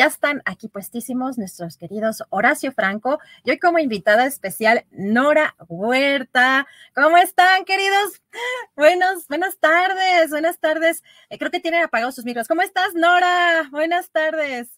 [0.00, 6.66] Ya están aquí puestísimos nuestros queridos Horacio Franco y hoy como invitada especial Nora Huerta.
[6.94, 8.22] ¿Cómo están, queridos?
[8.74, 11.02] Buenos, buenas tardes, buenas tardes.
[11.28, 12.48] Eh, creo que tienen apagados sus micros.
[12.48, 13.68] ¿Cómo estás, Nora?
[13.72, 14.70] Buenas tardes.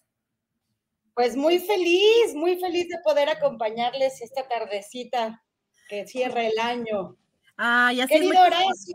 [1.13, 5.41] Pues muy feliz, muy feliz de poder acompañarles esta tardecita
[5.87, 7.15] que cierra el año.
[7.55, 8.93] Ah, ya Querido Horacio.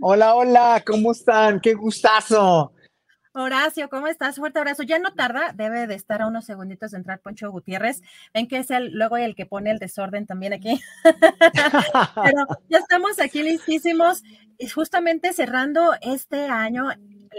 [0.00, 1.60] Hola, hola, ¿cómo están?
[1.60, 2.72] Qué gustazo.
[3.38, 4.36] Horacio, ¿cómo estás?
[4.36, 4.82] Fuerte abrazo.
[4.82, 8.00] Ya no tarda, debe de estar a unos segunditos de entrar Poncho Gutiérrez.
[8.32, 10.80] Ven que es el luego el que pone el desorden también aquí.
[12.24, 14.22] Pero ya estamos aquí listísimos
[14.74, 16.88] justamente cerrando este año.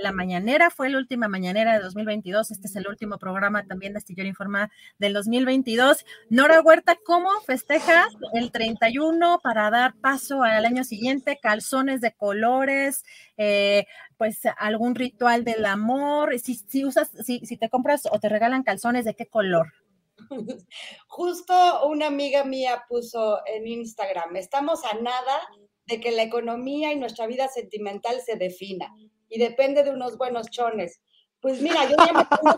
[0.03, 2.51] La mañanera fue la última mañanera de 2022.
[2.51, 6.05] Este es el último programa también de Astillero Informa del 2022.
[6.29, 11.39] Nora Huerta, ¿cómo festejas el 31 para dar paso al año siguiente?
[11.41, 13.03] Calzones de colores,
[13.37, 18.29] eh, pues algún ritual del amor, si, si usas, si, si te compras o te
[18.29, 19.73] regalan calzones, ¿de qué color?
[21.07, 25.47] Justo una amiga mía puso en Instagram, estamos a nada
[25.85, 28.93] de que la economía y nuestra vida sentimental se defina
[29.29, 31.01] y depende de unos buenos chones.
[31.41, 32.57] Pues mira, yo ya me pongo...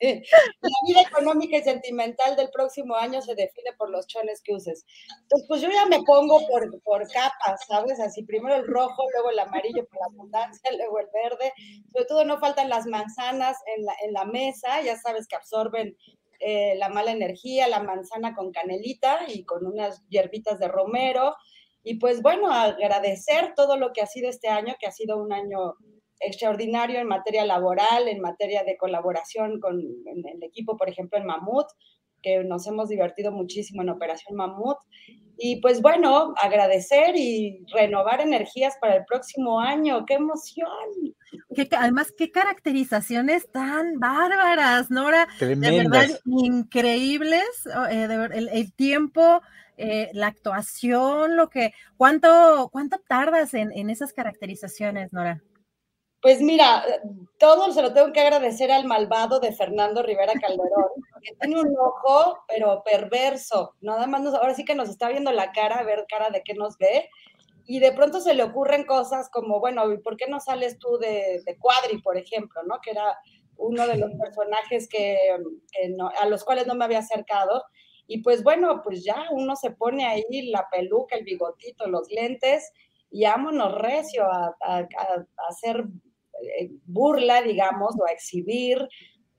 [0.00, 0.22] sí.
[0.60, 4.84] La vida económica y sentimental del próximo año se define por los chones que uses.
[5.22, 7.98] Entonces, pues yo ya me pongo por, por capas, ¿sabes?
[8.00, 11.52] Así, primero el rojo, luego el amarillo por la abundancia, luego el verde.
[11.92, 15.96] Sobre todo no faltan las manzanas en la, en la mesa, ya sabes que absorben
[16.40, 21.34] eh, la mala energía, la manzana con canelita y con unas hierbitas de romero.
[21.82, 25.32] Y pues bueno, agradecer todo lo que ha sido este año, que ha sido un
[25.32, 25.74] año
[26.20, 31.26] extraordinario en materia laboral, en materia de colaboración con en el equipo, por ejemplo, en
[31.26, 31.66] Mamut,
[32.22, 34.78] que nos hemos divertido muchísimo en Operación Mamut.
[35.40, 40.04] Y pues bueno, agradecer y renovar energías para el próximo año.
[40.04, 40.68] ¡Qué emoción!
[41.54, 45.28] Que, además, qué caracterizaciones tan bárbaras, Nora.
[45.38, 45.70] Tremendas.
[45.70, 47.48] De verdad, increíbles.
[47.90, 49.40] Eh, de ver, el, el, tiempo,
[49.76, 51.72] eh, la actuación, lo que.
[51.96, 55.40] ¿Cuánto, cuánto tardas en, en esas caracterizaciones, Nora?
[56.20, 56.84] Pues mira,
[57.38, 60.90] todo se lo tengo que agradecer al malvado de Fernando Rivera Calderón,
[61.22, 63.76] que tiene un ojo, pero perverso.
[63.80, 66.42] Nada más, nos, ahora sí que nos está viendo la cara, a ver cara de
[66.42, 67.08] qué nos ve.
[67.66, 70.98] Y de pronto se le ocurren cosas como, bueno, ¿y por qué no sales tú
[70.98, 72.80] de, Cuadri, por ejemplo, ¿no?
[72.82, 73.16] Que era
[73.56, 75.16] uno de los personajes que,
[75.90, 77.62] no, a los cuales no me había acercado.
[78.08, 82.72] Y pues bueno, pues ya uno se pone ahí la peluca, el bigotito, los lentes
[83.10, 86.07] y vámonos recio a, a, a hacer eh,
[86.84, 88.88] burla, digamos, o a exhibir,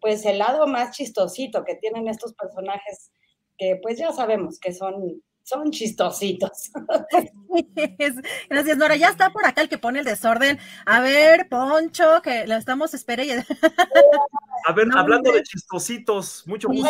[0.02, 3.12] pues el lado más chistosito que tienen estos personajes
[3.58, 6.72] que pues ya sabemos que son, son chistositos.
[8.50, 8.96] Gracias, Nora.
[8.96, 10.58] Ya está por acá el que pone el desorden.
[10.86, 13.44] A ver, Poncho, que lo estamos esperando.
[14.66, 16.90] A ver, no, hablando de chistositos, mucho gusto.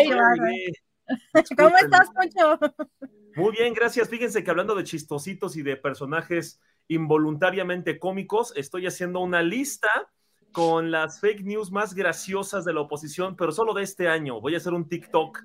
[1.57, 2.60] ¿Cómo estás, Poncho?
[3.36, 4.10] Muy bien, gracias.
[4.10, 9.90] Fíjense que hablando de chistositos y de personajes involuntariamente cómicos, estoy haciendo una lista
[10.52, 14.42] con las fake news más graciosas de la oposición, pero solo de este año.
[14.42, 15.40] Voy a hacer un TikTok.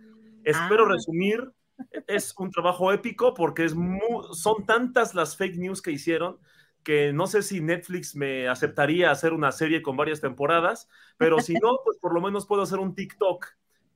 [0.45, 0.89] Espero ah.
[0.93, 1.53] resumir.
[2.07, 4.01] Es un trabajo épico porque es muy,
[4.33, 6.39] son tantas las fake news que hicieron
[6.85, 11.55] que no sé si Netflix me aceptaría hacer una serie con varias temporadas, pero si
[11.55, 13.47] no, pues por lo menos puedo hacer un TikTok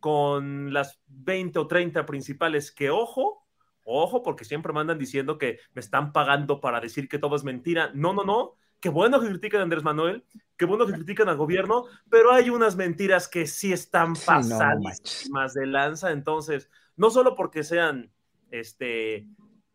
[0.00, 3.46] con las 20 o 30 principales que, ojo,
[3.90, 7.42] Ojo, porque siempre me andan diciendo que me están pagando para decir que todo es
[7.42, 7.90] mentira.
[7.94, 8.54] No, no, no.
[8.80, 10.24] qué bueno que critican a Andrés Manuel,
[10.58, 15.54] qué bueno que critican al gobierno, pero hay unas mentiras que sí están pasadas más
[15.54, 18.12] de lanza, entonces, no solo porque sean
[18.50, 19.26] este,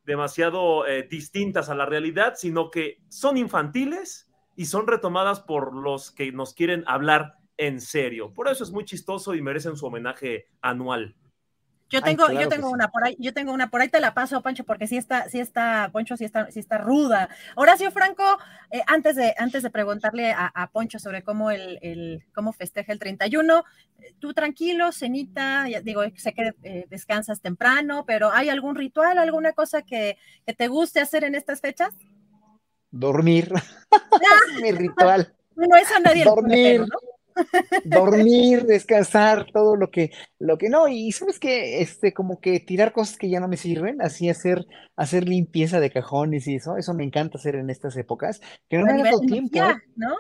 [0.06, 6.12] demasiado eh, distintas a la realidad, sino que son infantiles y son retomadas por los
[6.12, 8.32] que nos quieren hablar en serio.
[8.32, 11.16] Por eso es muy chistoso y merecen su homenaje anual.
[11.90, 14.42] Yo tengo, yo tengo una por ahí, yo tengo una por ahí, te la paso,
[14.42, 17.30] Pancho, porque sí está, sí está, Poncho, sí está, sí está ruda.
[17.56, 18.24] Horacio Franco,
[18.72, 23.00] eh, antes, de, antes de preguntarle a, Poncho sobre cómo el, el, cómo festeja el
[23.00, 23.64] 31,
[24.20, 29.84] tú tranquilo, cenita, digo, sé que eh, descansas temprano, pero ¿hay algún ritual, alguna cosa
[29.84, 31.94] que, que te guste hacer en estas fechas?
[32.90, 33.52] Dormir.
[34.62, 35.34] Mi ritual.
[35.56, 36.24] No es a nadie.
[36.24, 36.82] Dormir.
[36.82, 37.13] ¿no?
[37.84, 42.94] Dormir, descansar, todo lo que, lo que no, y sabes que, este, como que tirar
[42.94, 44.66] cosas que ya no me sirven, así hacer,
[44.96, 48.86] hacer limpieza de cajones y eso, eso me encanta hacer en estas épocas, que no
[48.86, 49.60] me ha dado tiempo.
[49.96, 50.16] ¿no?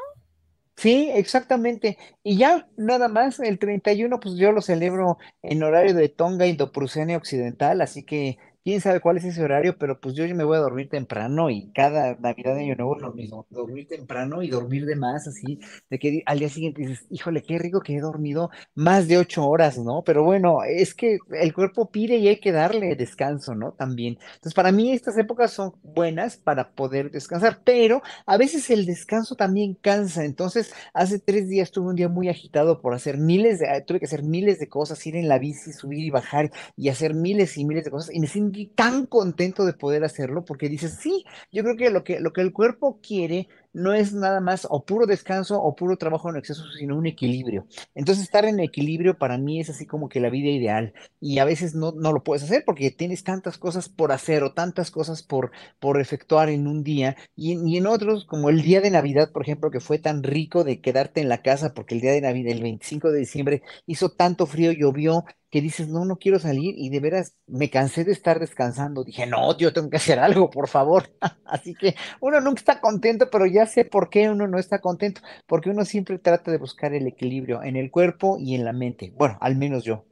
[0.75, 1.97] Sí, exactamente.
[2.23, 7.15] Y ya, nada más, el 31, pues yo lo celebro en horario de Tonga Indoprusiana
[7.15, 10.61] Occidental, así que quién sabe cuál es ese horario, pero pues yo, me voy a
[10.61, 14.95] dormir temprano y cada Navidad de Año Nuevo lo mismo, dormir temprano y dormir de
[14.95, 19.07] más, así, de que al día siguiente dices, híjole, qué rico que he dormido más
[19.07, 20.03] de ocho horas, ¿no?
[20.05, 23.73] Pero bueno, es que el cuerpo pide y hay que darle descanso, ¿no?
[23.73, 24.17] También.
[24.35, 29.35] Entonces, para mí estas épocas son buenas para poder descansar, pero a veces el descanso
[29.35, 30.23] también cansa.
[30.23, 34.05] Entonces, hace tres días tuve un día muy agitado por hacer miles de, tuve que
[34.05, 37.65] hacer miles de cosas, ir en la bici, subir y bajar y hacer miles y
[37.65, 41.63] miles de cosas y me siento tan contento de poder hacerlo porque dices, sí, yo
[41.63, 45.05] creo que lo que, lo que el cuerpo quiere no es nada más o puro
[45.05, 47.67] descanso o puro trabajo en exceso, sino un equilibrio.
[47.95, 50.93] Entonces, estar en equilibrio para mí es así como que la vida ideal.
[51.19, 54.53] Y a veces no, no lo puedes hacer porque tienes tantas cosas por hacer o
[54.53, 57.17] tantas cosas por, por efectuar en un día.
[57.35, 60.79] Y, en otros, como el día de Navidad, por ejemplo, que fue tan rico de
[60.79, 64.45] quedarte en la casa porque el día de Navidad, el 25 de diciembre, hizo tanto
[64.45, 68.39] frío, llovió, que dices, no, no quiero salir y de veras me cansé de estar
[68.39, 69.03] descansando.
[69.03, 71.11] Dije, no, yo tengo que hacer algo, por favor.
[71.45, 75.21] Así que uno nunca está contento, pero ya sé por qué uno no está contento,
[75.47, 79.13] porque uno siempre trata de buscar el equilibrio en el cuerpo y en la mente.
[79.15, 80.05] Bueno, al menos yo.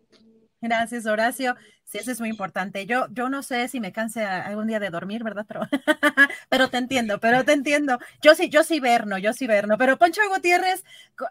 [0.62, 1.56] Gracias, Horacio.
[1.86, 2.86] Sí, eso es muy importante.
[2.86, 5.46] Yo, yo no sé si me canse algún día de dormir, ¿verdad?
[5.48, 5.62] Pero,
[6.50, 7.98] pero te entiendo, pero te entiendo.
[8.22, 9.78] Yo sí, yo sí verno, yo sí verno.
[9.78, 10.86] Pero Poncho Gutiérrez,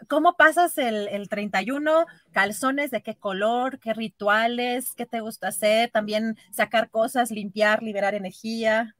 [0.08, 2.06] ¿cómo pasas el, el 31?
[2.32, 3.78] ¿Calzones de qué color?
[3.78, 4.94] ¿Qué rituales?
[4.96, 5.90] ¿Qué te gusta hacer?
[5.90, 8.96] También sacar cosas, limpiar, liberar energía.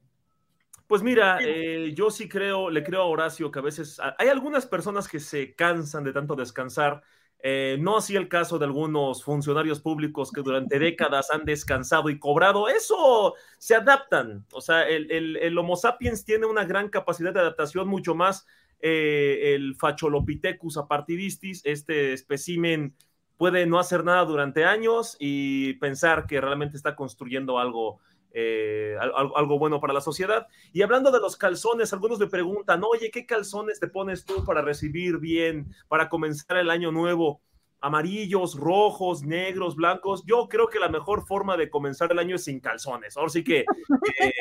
[0.90, 4.66] Pues mira, eh, yo sí creo, le creo a Horacio que a veces hay algunas
[4.66, 7.00] personas que se cansan de tanto descansar
[7.44, 12.19] eh, no así el caso de algunos funcionarios públicos que durante décadas han descansado y
[12.19, 12.69] cobrado.
[12.69, 14.44] Eso se adaptan.
[14.52, 18.44] O sea, el, Homo sapiens tiene una gran capacidad de adaptación, mucho más
[18.81, 22.96] eh, el Facholopithecus apartidistis, este espécimen
[23.37, 28.00] puede no hacer nada durante años y pensar que realmente está construyendo algo
[28.32, 30.46] eh, algo, bueno para la sociedad.
[30.72, 34.62] Y hablando de los calzones, algunos me preguntan, oye, ¿qué calzones te pones tú para
[34.62, 37.40] recibir bien, para comenzar el año nuevo?
[37.82, 40.22] Amarillos, rojos, negros, blancos.
[40.26, 43.16] Yo creo que la mejor forma de comenzar el año es sin calzones.
[43.16, 44.32] Ahora sí que eh,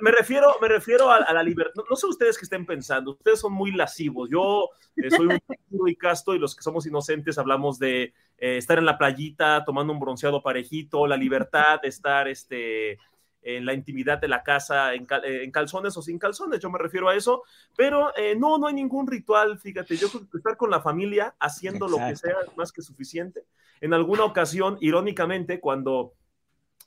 [0.00, 1.82] me, refiero, me refiero a, la libertad.
[1.88, 3.12] No, sé ustedes qué estén pensando.
[3.12, 4.30] Ustedes son muy lascivos.
[4.30, 5.38] Yo eh, soy un
[5.88, 10.00] y casto y los que somos inocentes hablamos de estar en la playita tomando un
[10.00, 12.98] bronceado parejito, la libertad de estar este,
[13.46, 17.08] en la intimidad de la casa en, eh, calzones o sin calzones, yo me refiero
[17.08, 17.44] a eso,
[17.76, 21.34] pero eh, no, no hay ningún ritual, fíjate, yo creo que estar con la familia
[21.38, 23.44] haciendo lo que sea es más que suficiente.
[23.80, 26.14] En alguna ocasión, irónicamente, cuando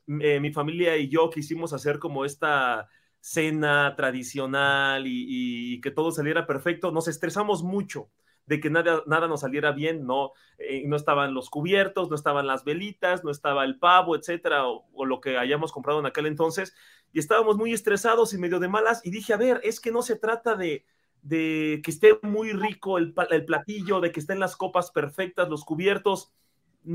[0.08, 2.90] eh, mi familia y yo quisimos hacer como esta
[3.22, 8.10] cena tradicional y que todo saliera perfecto, nos estresamos mucho
[8.50, 12.48] de que nada, nada nos saliera bien, no, eh, no estaban los cubiertos, no estaban
[12.48, 16.76] las velitas, no estaba el pavo, etcétera, o, lo que hayamos comprado en aquel entonces,
[17.14, 20.02] y estábamos muy estresados y medio de malas, y dije, a ver, es que no
[20.02, 20.84] se trata de,
[21.22, 25.64] de que esté muy rico el, el platillo, de que estén las copas perfectas, los
[25.64, 26.34] cubiertos,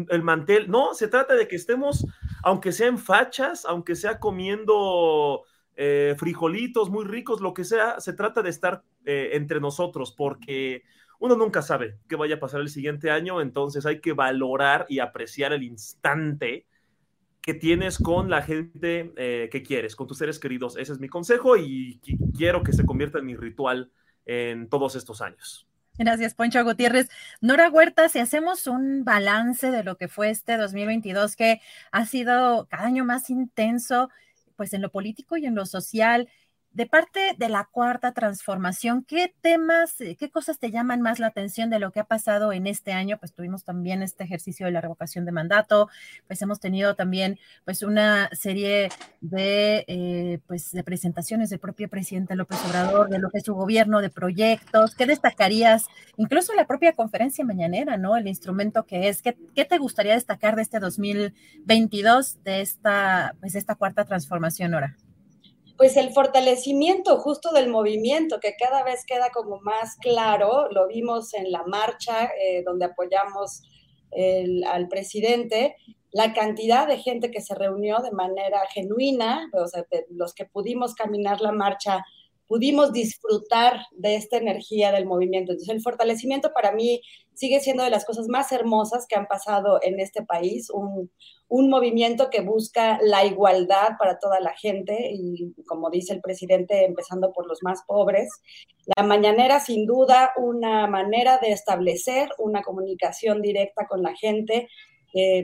[0.08, 2.04] el mantel, no, se trata de que estemos,
[2.42, 5.44] aunque sea en fachas, aunque sea comiendo
[5.76, 10.82] eh, frijolitos muy ricos, lo que sea, se trata de estar eh, entre nosotros, porque
[11.25, 14.99] uno nunca sabe qué vaya a pasar el siguiente año, entonces hay que valorar y
[14.99, 16.66] apreciar el instante
[17.40, 20.76] que tienes con la gente eh, que quieres, con tus seres queridos.
[20.76, 21.99] Ese es mi consejo y
[22.37, 23.90] quiero que se convierta en mi ritual
[24.26, 25.66] en todos estos años.
[25.97, 27.09] Gracias, Poncho Gutiérrez.
[27.40, 32.66] Nora Huerta, si hacemos un balance de lo que fue este 2022, que ha sido
[32.69, 34.11] cada año más intenso,
[34.57, 36.28] pues en lo político y en lo social,
[36.75, 41.28] de parte de la cuarta transformación, ¿qué temas, eh, qué cosas te llaman más la
[41.28, 43.16] atención de lo que ha pasado en este año?
[43.19, 45.88] Pues tuvimos también este ejercicio de la revocación de mandato,
[46.26, 48.88] pues hemos tenido también pues una serie
[49.21, 53.54] de, eh, pues, de presentaciones del propio presidente López Obrador, de lo que es su
[53.54, 54.97] gobierno, de proyectos.
[54.97, 55.87] ¿Qué destacarías?
[56.16, 58.16] Incluso la propia conferencia mañanera, ¿no?
[58.16, 59.23] El instrumento que es.
[59.23, 64.97] ¿Qué, te gustaría destacar de este 2022, de esta, pues, esta cuarta transformación ahora?
[65.76, 71.35] Pues el fortalecimiento justo del movimiento, que cada vez queda como más claro, lo vimos
[71.35, 73.62] en la marcha eh, donde apoyamos
[74.69, 75.75] al presidente,
[76.12, 80.95] la cantidad de gente que se reunió de manera genuina, o sea, los que pudimos
[80.95, 82.04] caminar la marcha
[82.47, 85.53] pudimos disfrutar de esta energía del movimiento.
[85.53, 87.01] Entonces, el fortalecimiento para mí
[87.35, 91.11] sigue siendo de las cosas más hermosas que han pasado en este país, un,
[91.49, 96.85] un, movimiento que busca la igualdad para toda la gente y, como dice el presidente,
[96.85, 98.31] empezando por los más pobres.
[98.97, 104.69] La mañanera, sin duda, una manera de establecer una comunicación directa con la gente.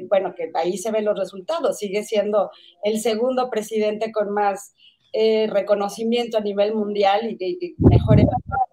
[0.09, 1.79] bueno, que ahí se ven los resultados.
[1.79, 2.51] Sigue siendo
[2.83, 4.75] el segundo presidente con más
[5.13, 8.71] eh, reconocimiento a nivel mundial y, y mejor evaluado.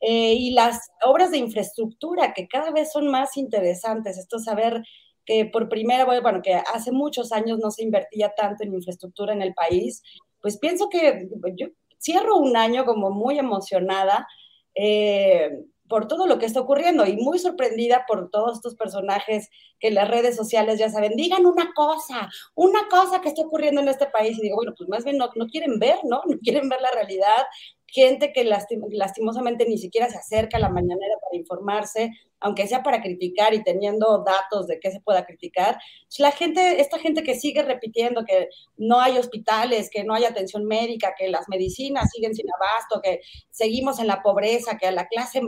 [0.00, 4.18] Eh, y las obras de infraestructura que cada vez son más interesantes.
[4.18, 4.82] Esto saber
[5.24, 9.32] que por primera vez, bueno, que hace muchos años no se invertía tanto en infraestructura
[9.32, 10.02] en el país,
[10.40, 11.66] pues pienso que yo
[11.98, 14.28] cierro un año como muy emocionada.
[14.74, 15.50] Eh,
[15.88, 19.94] por todo lo que está ocurriendo y muy sorprendida por todos estos personajes que en
[19.94, 24.06] las redes sociales ya saben, digan una cosa, una cosa que está ocurriendo en este
[24.06, 24.38] país.
[24.38, 26.20] Y digo, bueno, pues más bien no, no quieren ver, ¿no?
[26.26, 27.46] No quieren ver la realidad.
[27.88, 33.00] Gente que lastimosamente ni siquiera se acerca a la mañanera para informarse, aunque sea para
[33.00, 35.78] criticar y teniendo datos de qué se pueda criticar,
[36.08, 40.24] pues, la gente, esta gente que sigue repitiendo que no hay hospitales, que no hay
[40.24, 44.92] atención médica, que las medicinas siguen sin abasto, que seguimos en la pobreza, que a
[44.92, 45.40] la clase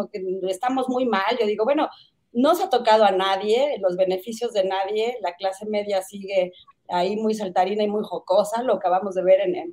[0.49, 1.89] estamos muy mal, yo digo, bueno,
[2.33, 6.53] no se ha tocado a nadie, los beneficios de nadie, la clase media sigue
[6.89, 9.73] ahí muy saltarina y muy jocosa, lo acabamos de ver en, en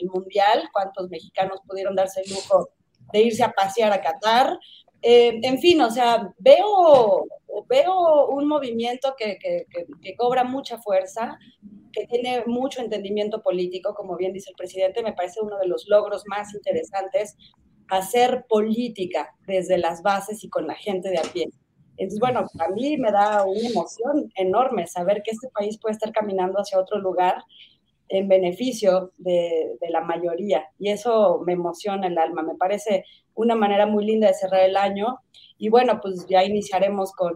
[0.00, 2.68] el Mundial, cuántos mexicanos pudieron darse el lujo
[3.12, 4.58] de irse a pasear a Qatar,
[5.06, 7.26] eh, en fin, o sea, veo,
[7.68, 9.36] veo un movimiento que,
[10.16, 11.38] cobra mucha fuerza,
[11.92, 15.86] que tiene mucho entendimiento político, como bien dice el presidente, me parece uno de los
[15.88, 17.36] logros más interesantes,
[17.88, 21.50] hacer política desde las bases y con la gente de a pie.
[21.96, 26.12] Entonces, bueno, a mí me da una emoción enorme saber que este país puede estar
[26.12, 27.42] caminando hacia otro lugar
[28.08, 30.66] en beneficio de, de, la mayoría.
[30.78, 32.42] Y eso me emociona el alma.
[32.42, 35.18] Me parece una manera muy linda de cerrar el año.
[35.58, 37.34] Y bueno, pues ya iniciaremos con,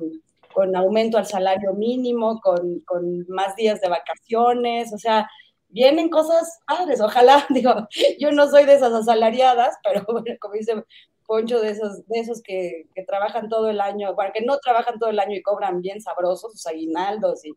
[0.53, 5.29] con aumento al salario mínimo, con, con, más días de vacaciones, o sea,
[5.69, 7.73] vienen cosas padres, ojalá, digo,
[8.19, 10.83] yo no soy de esas asalariadas, pero bueno, como dice
[11.29, 14.99] Poncho, de esos, de esos que, que trabajan todo el año, bueno, que no trabajan
[14.99, 17.53] todo el año y cobran bien sabrosos sus aguinaldos y,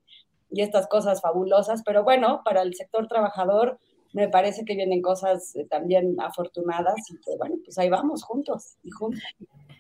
[0.50, 3.80] y estas cosas fabulosas, pero bueno, para el sector trabajador,
[4.12, 8.75] me parece que vienen cosas eh, también afortunadas y que bueno, pues ahí vamos juntos
[8.84, 9.24] y juntos.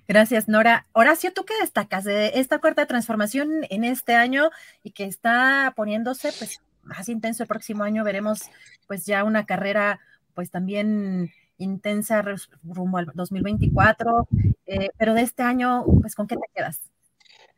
[0.07, 0.87] Gracias, Nora.
[0.93, 4.49] Horacio, ¿tú qué destacas de esta cuarta transformación en este año
[4.83, 8.05] y que está poniéndose pues más intenso el próximo año?
[8.05, 8.49] Veremos
[8.87, 9.99] pues ya una carrera
[10.33, 11.31] pues también
[11.63, 12.23] intensa
[12.63, 14.27] rumbo al 2024,
[14.65, 16.81] eh, pero de este año, pues ¿con qué te quedas?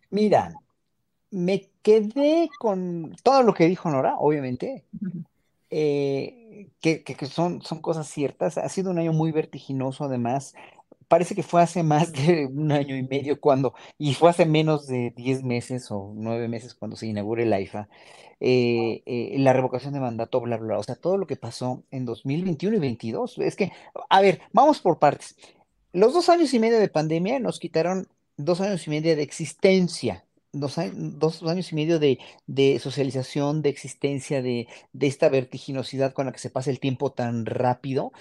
[0.09, 0.53] Mira,
[1.31, 4.85] me quedé con todo lo que dijo Nora, obviamente.
[5.69, 8.57] Eh, que, son, son cosas ciertas.
[8.57, 10.53] Ha sido un año muy vertiginoso, además.
[11.13, 14.87] Parece que fue hace más de un año y medio cuando, y fue hace menos
[14.87, 17.87] de 10 meses o 9 meses cuando se inauguró el AIFA,
[18.39, 20.79] eh, eh, la revocación de mandato, bla, bla, bla.
[20.79, 23.37] O sea, todo lo que pasó en 2021 y 2022.
[23.37, 23.71] Es que,
[24.09, 25.35] a ver, vamos por partes.
[25.91, 30.25] Los dos años y medio de pandemia nos quitaron dos años y medio de existencia
[30.53, 34.67] dos, años y medio de, socialización, de existencia, de,
[34.99, 38.13] esta vertiginosidad con la que se pasa el tiempo tan rápido.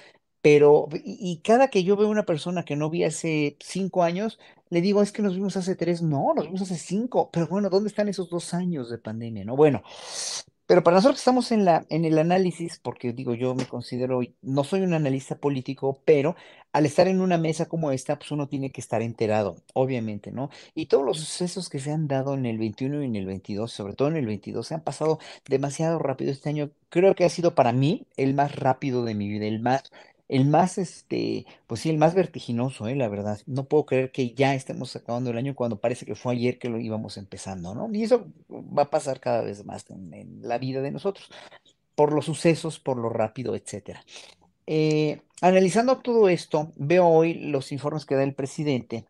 [0.42, 4.80] Pero, y, cada que yo veo una persona que no vi hace cinco años, le
[4.80, 7.88] digo, es que nos vimos hace tres, no, nos vimos hace cinco, pero bueno, ¿dónde
[7.88, 9.44] están esos dos años de pandemia?
[9.44, 9.82] No, bueno,
[10.66, 14.20] pero para nosotros que estamos en la, en el análisis, porque digo, yo me considero,
[14.40, 16.34] no soy un analista político, pero
[16.72, 20.49] al estar en una mesa como esta, pues uno tiene que estar enterado, obviamente, ¿no?
[20.75, 23.70] Y todos los sucesos que se han dado en el 21 y en el 22,
[23.70, 26.70] sobre todo en el 22, se han pasado demasiado rápido este año.
[26.88, 29.92] Creo que ha sido para mí el más rápido de mi vida, el más
[30.32, 33.38] el más, este, pues sí, el más vertiginoso, eh, la verdad.
[33.46, 36.70] No puedo creer que ya estemos acabando el año cuando parece que fue ayer que
[36.70, 37.90] lo íbamos empezando, ¿no?
[37.92, 41.28] Y eso va a pasar cada vez más en, la vida de nosotros,
[41.94, 44.04] por los sucesos, por lo rápido, etcétera.
[44.66, 49.04] eh, analizando todo esto, veo hoy los informes que da el presidente.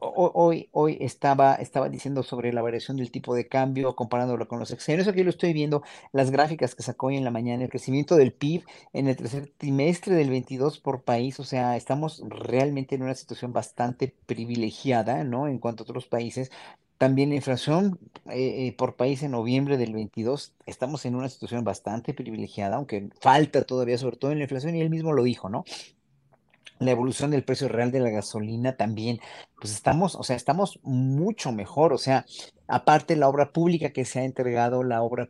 [0.00, 4.70] Hoy, hoy estaba, estaba diciendo sobre la variación del tipo de cambio, comparándolo con los
[4.70, 5.08] exenios.
[5.08, 8.32] Aquí lo estoy viendo, las gráficas que sacó hoy en la mañana, el crecimiento del
[8.32, 11.38] PIB en el tercer trimestre del 22 por país.
[11.40, 15.48] O sea, estamos realmente en una situación bastante privilegiada, ¿no?
[15.48, 16.50] En cuanto a otros países.
[16.98, 17.98] También la inflación
[18.30, 23.10] eh, eh, por país en noviembre del 22, estamos en una situación bastante privilegiada, aunque
[23.20, 25.64] falta todavía, sobre todo en la inflación, y él mismo lo dijo, ¿no?
[26.78, 29.20] La evolución del precio real de la gasolina también,
[29.60, 32.26] pues estamos, o sea, estamos mucho mejor, o sea,
[32.66, 35.28] aparte la obra pública que se ha entregado, la obra,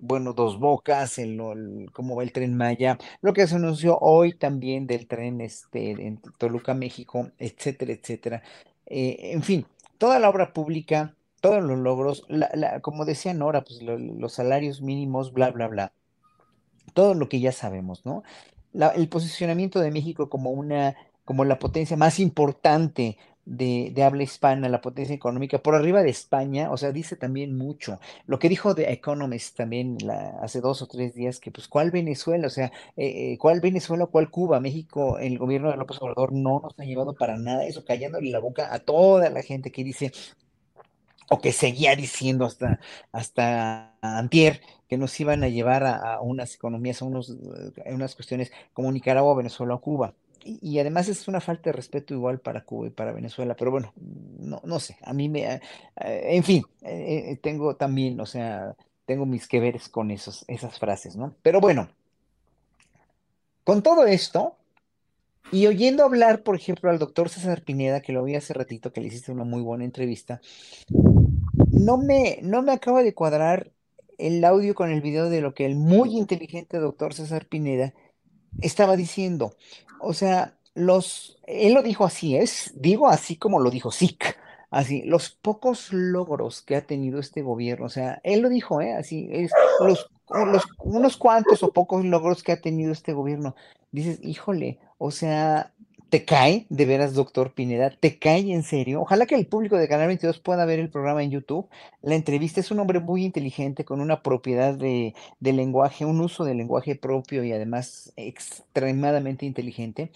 [0.00, 4.86] bueno, Dos Bocas, el, cómo va el tren Maya, lo que se anunció hoy también
[4.86, 8.42] del tren este, en Toluca, México, etcétera, etcétera.
[8.86, 9.66] Eh, en fin,
[9.98, 12.26] toda la obra pública, todos los logros,
[12.82, 15.92] como decía Nora, pues los salarios mínimos, bla, bla, bla.
[16.94, 18.22] Todo lo que ya sabemos, ¿no?
[18.72, 24.80] El posicionamiento de México como una, como la potencia más importante de, habla hispana, la
[24.80, 28.00] potencia económica, por arriba de España, o sea, dice también mucho.
[28.26, 29.98] Lo que dijo The Economist también
[30.42, 32.48] hace dos o tres días, que pues, ¿cuál Venezuela?
[32.48, 34.60] O sea, eh, eh, ¿cuál Venezuela, cuál Cuba?
[34.60, 38.40] México, el gobierno de López Obrador no nos ha llevado para nada eso, callándole la
[38.40, 40.12] boca a toda la gente que dice,
[41.28, 42.80] o que seguía diciendo hasta,
[43.12, 47.30] hasta antier, que nos iban a llevar a, unas economías, a, unos,
[47.84, 50.14] a unas cuestiones como Nicaragua, Venezuela o Cuba
[50.46, 53.92] y, además es una falta de respeto igual para Cuba y para Venezuela, pero bueno,
[53.96, 55.60] no, no sé, a mí me, eh,
[55.96, 60.78] en fin, eh, eh, tengo también, o sea, tengo mis que veres con esos, esas
[60.78, 61.34] frases, ¿no?
[61.42, 61.88] Pero bueno,
[63.64, 64.56] con todo esto,
[65.52, 69.00] y oyendo hablar, por ejemplo, al doctor César Pineda, que lo vi hace ratito, que
[69.00, 70.40] le hiciste una muy buena entrevista,
[71.70, 73.70] no me, no me acaba de cuadrar
[74.18, 77.94] el audio con el video de lo que el muy inteligente doctor César Pineda
[78.60, 79.54] estaba diciendo.
[80.00, 84.36] O sea, los, él lo dijo así, es, digo así como lo dijo SIC,
[84.70, 88.94] así, los pocos logros que ha tenido este gobierno, o sea, él lo dijo, ¿eh?
[88.94, 93.54] Así, es, los, los, unos cuantos o pocos logros que ha tenido este gobierno.
[93.92, 95.72] Dices, híjole, o sea,
[96.08, 97.90] ¿Te cae, de veras, doctor Pineda?
[97.90, 99.00] ¿Te cae en serio?
[99.02, 101.68] Ojalá que el público de Canal 22 pueda ver el programa en YouTube.
[102.00, 106.54] La entrevista es un hombre muy inteligente, con una propiedad de, lenguaje, un uso de
[106.54, 110.12] lenguaje propio y además extremadamente inteligente.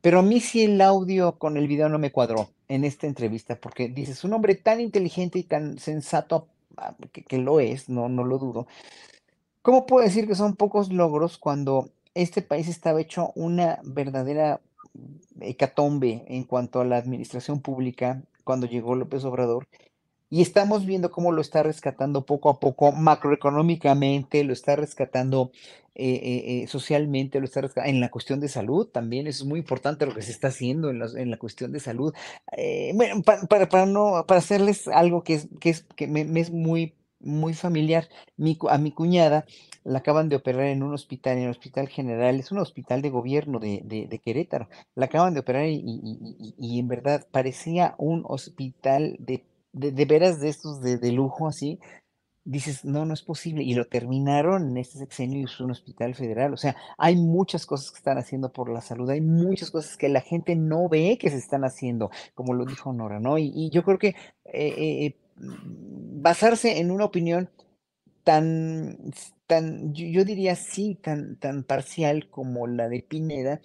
[0.00, 3.56] Pero a mí sí el audio con el video no me cuadró en esta entrevista,
[3.56, 8.08] porque dices, un hombre tan inteligente y tan sensato ah, que, que lo es, no,
[8.08, 8.66] no lo dudo.
[9.60, 14.60] ¿Cómo puedo decir que son pocos logros cuando este país estaba hecho una verdadera
[15.40, 19.68] hecatombe en cuanto a la administración pública cuando llegó López Obrador.
[20.28, 25.52] Y estamos viendo cómo lo está rescatando poco a poco macroeconómicamente, lo está rescatando
[25.94, 29.26] eh, eh, eh, socialmente, lo está rescatando en la cuestión de salud también.
[29.26, 32.12] Es muy importante lo que se está haciendo en, en la cuestión de salud.
[32.94, 36.94] bueno, para, para, no, para hacerles algo que, es, que, es, que me es muy
[37.26, 38.08] muy familiar.
[38.68, 39.44] a mi cuñada
[39.86, 43.10] la acaban de operar en un hospital, en el Hospital General, es un hospital de
[43.10, 44.68] gobierno de, de, Querétaro.
[44.96, 50.80] La acaban de operar y, en verdad parecía un hospital de, de, veras de estos
[50.80, 51.78] de, lujo así.
[52.44, 53.62] Dices, no, no es posible.
[53.62, 56.52] Y lo terminaron en este sexenio y es un hospital federal.
[56.52, 60.08] O sea, hay muchas cosas que están haciendo por la salud, hay muchas cosas que
[60.08, 63.38] la gente no ve que se están haciendo, como lo dijo Nora, ¿no?
[63.38, 64.14] Y, yo creo que eh,
[65.06, 67.50] eh, basarse en una opinión
[68.24, 69.12] tan,
[69.46, 73.60] tan yo, diría sí, tan, tan parcial como la de Pineda,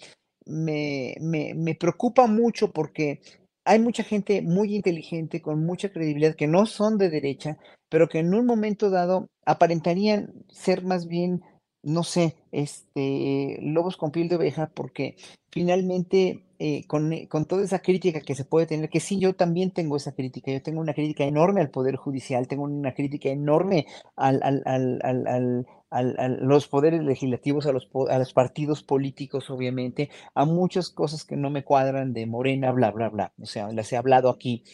[0.46, 3.20] me, me, me preocupa mucho porque
[3.64, 7.58] hay mucha gente muy inteligente, con mucha credibilidad, que no son de derecha,
[7.88, 11.42] pero que en un momento dado aparentarían ser más bien,
[11.82, 15.16] no sé, este, lobos con piel de oveja, porque
[15.50, 19.34] finalmente eh, con, eh, con, toda esa crítica que se puede tener, que sí, yo
[19.34, 23.30] también tengo esa crítica, yo tengo una crítica enorme al Poder Judicial, tengo una crítica
[23.30, 30.08] enorme al, al, al, a los poderes legislativos, a los, a los partidos políticos, obviamente,
[30.34, 33.32] a muchas cosas que no me cuadran de Morena, bla, bla, bla.
[33.40, 34.64] O sea, las he hablado aquí.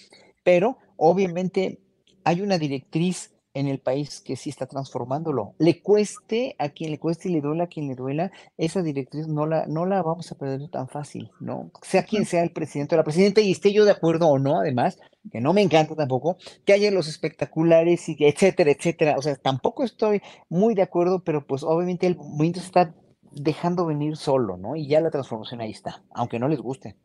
[0.44, 1.80] Pero, obviamente,
[2.24, 5.54] hay una directriz en el país que sí está transformándolo.
[5.58, 9.26] Le cueste a quien le cueste y le duela a quien le duela, esa directriz
[9.26, 11.70] no la, no la vamos a perder tan fácil, ¿no?
[11.82, 14.58] Sea quien sea el presidente o la presidenta, y esté yo de acuerdo o no,
[14.60, 14.98] además,
[15.30, 19.16] que no me encanta tampoco, que haya los espectaculares y etcétera, etcétera.
[19.18, 22.94] O sea, tampoco estoy muy de acuerdo, pero pues obviamente el movimiento está
[23.32, 24.76] dejando venir solo, ¿no?
[24.76, 26.96] Y ya la transformación ahí está, aunque no les guste.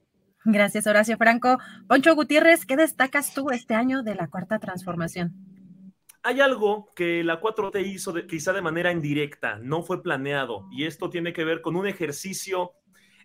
[0.46, 1.58] Gracias, Horacio Franco.
[1.88, 5.53] Poncho Gutiérrez, ¿qué destacas tú este año de la cuarta transformación?
[6.24, 11.10] Hay algo que la 4T hizo quizá de manera indirecta, no fue planeado, y esto
[11.10, 12.72] tiene que ver con un ejercicio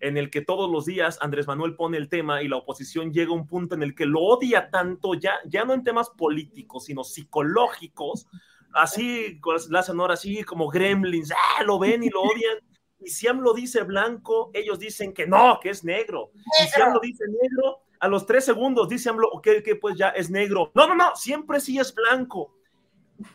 [0.00, 3.30] en el que todos los días Andrés Manuel pone el tema y la oposición llega
[3.30, 6.84] a un punto en el que lo odia tanto, ya, ya no en temas políticos,
[6.84, 8.26] sino psicológicos,
[8.72, 11.62] así, la hacen así como gremlins, ¡ah!
[11.64, 12.58] lo ven y lo odian.
[13.00, 16.32] Y si AMLO dice blanco, ellos dicen que no, que es negro.
[16.34, 20.30] Y si AMLO dice negro, a los tres segundos dice AMLO, que pues ya es
[20.30, 20.72] negro.
[20.74, 22.57] No, no, no, siempre sí es blanco.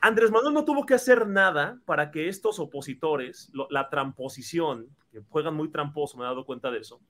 [0.01, 5.55] Andrés Manuel no tuvo que hacer nada para que estos opositores, la tramposición, que juegan
[5.55, 7.01] muy tramposo, me he dado cuenta de eso,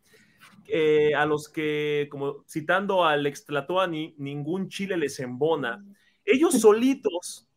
[0.67, 5.83] eh, a los que, como citando al extlatoani, ningún chile les embona,
[6.25, 7.47] ellos solitos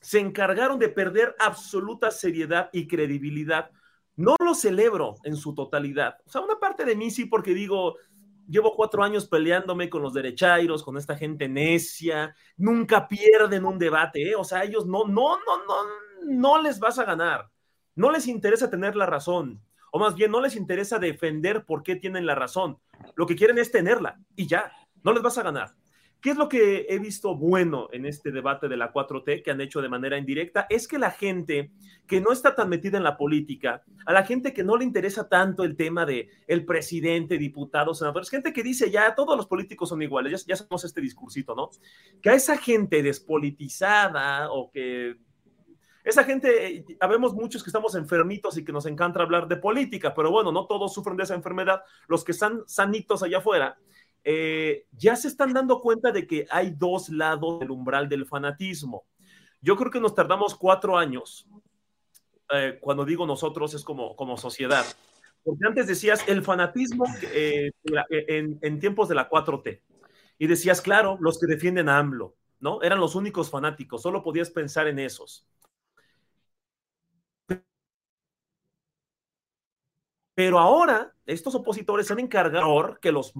[0.00, 3.70] se encargaron de perder absoluta seriedad y credibilidad.
[4.16, 6.16] No lo celebro en su totalidad.
[6.26, 7.96] O sea, una parte de mí sí, porque digo,
[8.52, 14.30] llevo cuatro años peleándome con los derechairos, con esta gente necia, nunca pierden un debate,
[14.30, 14.36] ¿eh?
[14.36, 15.74] o sea, ellos no, no, no, no,
[16.26, 17.50] no les vas a ganar,
[17.94, 21.96] no les interesa tener la razón, o más bien no les interesa defender por qué
[21.96, 22.78] tienen la razón,
[23.14, 24.70] lo que quieren es tenerla y ya,
[25.02, 25.74] no les vas a ganar.
[26.22, 29.60] ¿Qué es lo que he visto bueno en este debate de la 4T que han
[29.60, 30.68] hecho de manera indirecta?
[30.70, 31.72] Es que la gente
[32.06, 35.28] que no está tan metida en la política, a la gente que no le interesa
[35.28, 39.88] tanto el tema de el presidente, diputados, senadores, gente que dice ya todos los políticos
[39.88, 41.70] son iguales, ya, ya sabemos este discursito, ¿no?
[42.22, 45.16] Que a esa gente despolitizada o que
[46.04, 50.32] esa gente, habemos muchos que estamos enfermitos y que nos encanta hablar de política, pero
[50.32, 51.82] bueno, no todos sufren de esa enfermedad.
[52.08, 53.78] Los que están sanitos allá afuera,
[54.24, 59.04] eh, ya se están dando cuenta de que hay dos lados del umbral del fanatismo.
[59.60, 61.46] Yo creo que nos tardamos cuatro años,
[62.52, 64.84] eh, cuando digo nosotros es como, como sociedad,
[65.44, 67.72] porque antes decías el fanatismo eh,
[68.10, 69.80] en, tiempos de la 4T,
[70.38, 72.82] y decías, claro, los que defienden a AMLO, ¿no?
[72.82, 75.46] Eran los únicos fanáticos, solo podías pensar en esos.
[80.34, 83.34] Pero ahora estos opositores se han encargado que los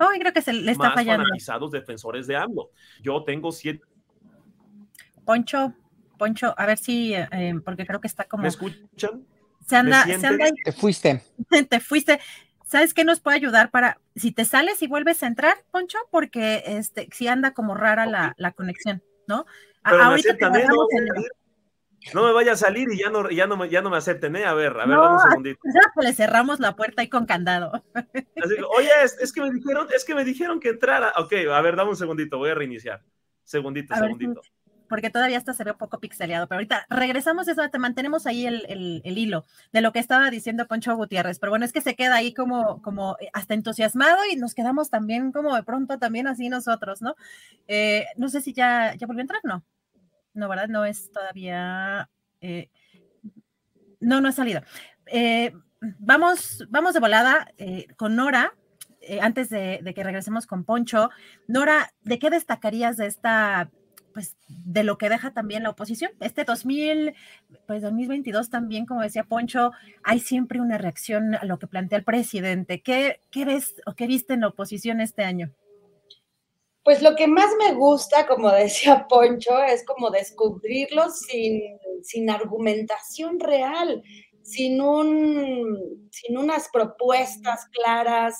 [0.00, 1.24] Oh, creo que se le está más fallando.
[1.24, 2.70] fanatizados defensores de AMLO.
[3.02, 3.84] Yo tengo siete.
[5.24, 5.74] Poncho,
[6.18, 8.42] Poncho, a ver si, eh, porque creo que está como.
[8.42, 9.26] ¿Me escuchan?
[9.66, 10.46] Se anda, se anda...
[10.64, 11.22] Te fuiste.
[11.68, 12.20] te fuiste.
[12.64, 15.98] ¿Sabes qué nos puede ayudar para, si te sales y vuelves a entrar, Poncho?
[16.10, 19.46] Porque este, si anda como rara la, la, conexión, ¿no?
[19.84, 20.66] Pero Ahorita te ¿eh?
[22.14, 24.36] No me vaya a salir y ya no, ya no, me, ya no me acepten,
[24.36, 24.44] ¿eh?
[24.44, 25.60] A ver, a ver, vamos un segundito.
[25.64, 27.72] Ya le cerramos la puerta ahí con candado.
[28.76, 31.12] Oye, es, que me dijeron, es que me dijeron que entrara.
[31.16, 33.02] Ok, a ver, dame un segundito, voy a reiniciar.
[33.44, 34.40] Segundito, segundito.
[34.88, 38.44] porque todavía hasta se ve un poco pixeleado, pero ahorita regresamos eso, te mantenemos ahí
[38.44, 41.80] el, el, el, hilo de lo que estaba diciendo Poncho Gutiérrez, pero bueno, es que
[41.80, 46.26] se queda ahí como, como hasta entusiasmado y nos quedamos también como de pronto también
[46.26, 47.14] así nosotros, ¿no?
[47.68, 49.64] Eh, no sé si ya, ya volvió a entrar, ¿no?
[50.36, 50.68] No, ¿verdad?
[50.68, 52.10] No es todavía.
[52.42, 52.68] Eh,
[54.00, 54.60] no, no ha salido.
[55.06, 55.52] Eh,
[55.98, 58.52] vamos, vamos de volada eh, con Nora.
[59.22, 61.08] antes de, que regresemos con Poncho,
[61.48, 63.70] Nora, ¿de qué destacarías de esta,
[64.12, 66.10] pues, de lo que deja también la oposición?
[66.20, 67.14] Este 2000,
[67.66, 69.72] pues 2022 también, como decía Poncho,
[70.04, 72.82] hay siempre una reacción a lo que plantea el presidente.
[72.82, 75.50] ¿Qué, qué ves o qué viste en la oposición este año?
[76.86, 81.60] Pues lo que más me gusta, como decía Poncho, es como descubrirlo sin,
[82.04, 84.04] sin argumentación real,
[84.42, 88.36] sin, un, sin unas propuestas claras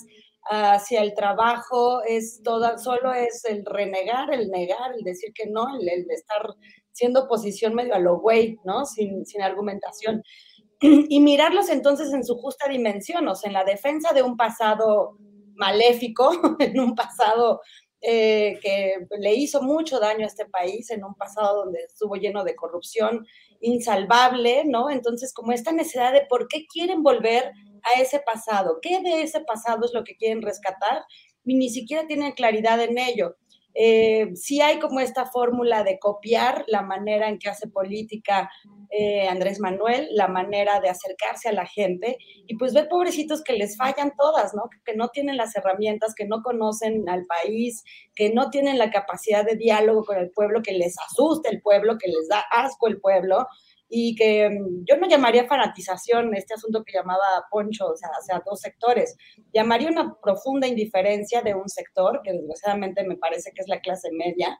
[0.48, 2.40] hacia el trabajo, es
[2.76, 6.54] solo es el renegar, el negar, el decir que no, el, estar
[6.92, 8.84] siendo oposición medio a lo güey, ¿no?
[8.86, 10.22] Sin, sin argumentación.
[10.80, 15.16] Y mirarlos entonces en su justa dimensión, o sea, en la defensa de un pasado
[15.56, 16.30] maléfico,
[16.60, 17.60] en un pasado
[18.08, 22.44] eh, que le hizo mucho daño a este país en un pasado donde estuvo lleno
[22.44, 23.26] de corrupción
[23.60, 24.90] insalvable, ¿no?
[24.90, 27.50] Entonces, como esta necesidad de por qué quieren volver
[27.82, 31.02] a ese pasado, qué de ese pasado es lo que quieren rescatar,
[31.44, 33.36] y ni siquiera tienen claridad en ello.
[33.78, 38.50] Eh, sí hay como esta fórmula de copiar la manera en que hace política
[38.90, 43.52] eh, Andrés Manuel, la manera de acercarse a la gente y pues ver pobrecitos que
[43.52, 44.70] les fallan todas, ¿no?
[44.84, 47.84] Que no tienen las herramientas, que no conocen al país,
[48.14, 51.98] que no tienen la capacidad de diálogo con el pueblo, que les asusta el pueblo,
[51.98, 53.46] que les da asco el pueblo
[53.88, 58.42] y que mm, yo no llamaría fanatización este asunto que llamaba Poncho, o sea, hacia
[58.44, 59.16] dos sectores.
[59.52, 64.10] Llamaría una profunda indiferencia de un sector, que desgraciadamente me parece que es la clase
[64.12, 64.58] media,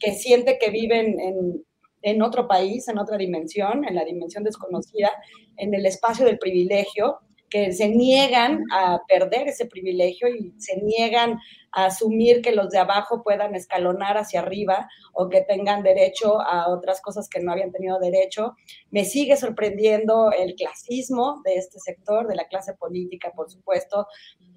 [0.00, 1.64] que siente que viven en,
[2.02, 5.10] en otro país, en otra dimensión, en la dimensión desconocida,
[5.56, 7.18] en el espacio del privilegio,
[7.50, 11.38] que se niegan a perder ese privilegio y se niegan
[11.72, 16.70] a asumir que los de abajo puedan escalonar hacia arriba o que tengan derecho a
[16.70, 18.54] otras cosas que no habían tenido derecho.
[18.90, 24.06] Me sigue sorprendiendo el clasismo de este sector, de la clase política, por supuesto,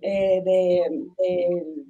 [0.02, 0.82] eh, de,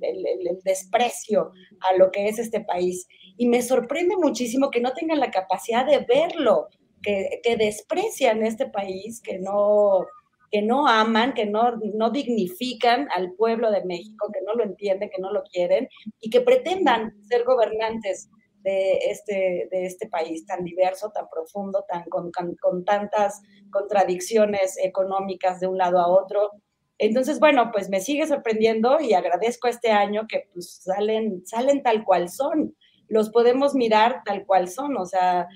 [0.01, 3.07] el, desprecio a lo que es este país.
[3.37, 6.67] Y me sorprende muchísimo que no tengan la capacidad de verlo,
[7.01, 10.05] que, que desprecian este país, que no
[10.51, 15.09] que no aman, que no, no dignifican al pueblo de México, que no lo entienden,
[15.09, 15.87] que no lo quieren
[16.19, 18.29] y que pretendan ser gobernantes
[18.63, 25.59] de este, de este país tan diverso, tan profundo, tan, con, con, tantas contradicciones económicas
[25.61, 26.51] de un lado a otro.
[26.97, 32.03] Entonces, bueno, pues me sigue sorprendiendo y agradezco este año que pues, salen, salen tal
[32.03, 32.75] cual son.
[33.07, 35.47] Los podemos mirar tal cual son, o sea,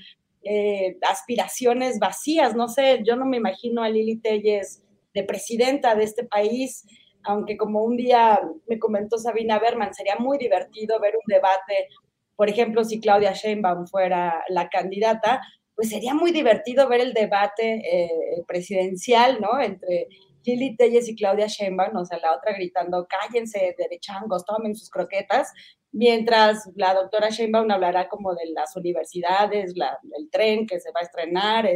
[0.41, 2.55] eh, aspiraciones vacías.
[2.55, 4.84] No sé, yo no me imagino a Lili Telles
[5.15, 6.85] de presidenta de este país,
[7.23, 11.87] aunque como un día me comentó Sabina Berman, sería muy divertido ver un debate,
[12.35, 15.41] por ejemplo, si Claudia Sheinbaum fuera la candidata,
[15.73, 19.59] pues sería muy divertido ver el debate eh, presidencial, ¿no?
[19.59, 20.07] Entre
[20.45, 25.51] Lili Telles y Claudia Sheinbaum, o sea, la otra gritando, cállense, derechangos, tomen sus croquetas,
[25.91, 29.73] mientras la doctora Sheinbaum hablará como de las universidades,
[30.17, 31.67] el tren que se va a estrenar,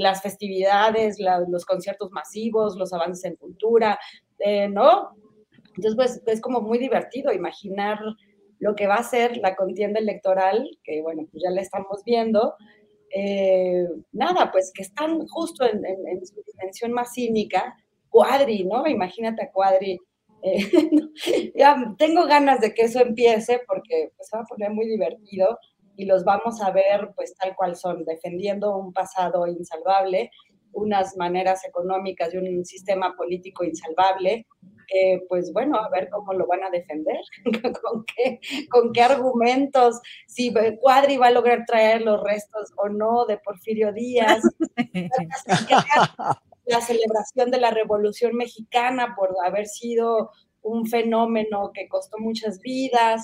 [0.00, 3.98] las festividades, los conciertos masivos, los avances en cultura,
[4.38, 5.10] eh, ¿no?
[5.76, 7.98] Entonces, pues es como muy divertido imaginar
[8.58, 12.54] lo que va a ser la contienda electoral, que bueno, pues ya la estamos viendo.
[13.14, 15.82] Eh, nada, pues que están justo en,
[16.26, 17.76] su dimensión más cínica,
[18.08, 18.86] Cuadri, ¿no?
[18.86, 19.98] Imagínate a Cuadri.
[20.42, 20.70] Eh,
[21.54, 25.58] ya tengo ganas de que eso empiece porque pues, se va a poner muy divertido
[25.96, 30.30] y los vamos a ver pues tal cual son, defendiendo un pasado insalvable,
[30.72, 34.46] unas maneras económicas y un sistema político insalvable,
[35.28, 37.20] pues bueno, a ver cómo lo van a defender,
[37.82, 43.24] ¿Con, qué, con qué argumentos, si Cuadri va a lograr traer los restos o no
[43.26, 44.42] de Porfirio Díaz,
[46.66, 50.30] la celebración de la Revolución Mexicana por haber sido
[50.62, 53.22] un fenómeno que costó muchas vidas,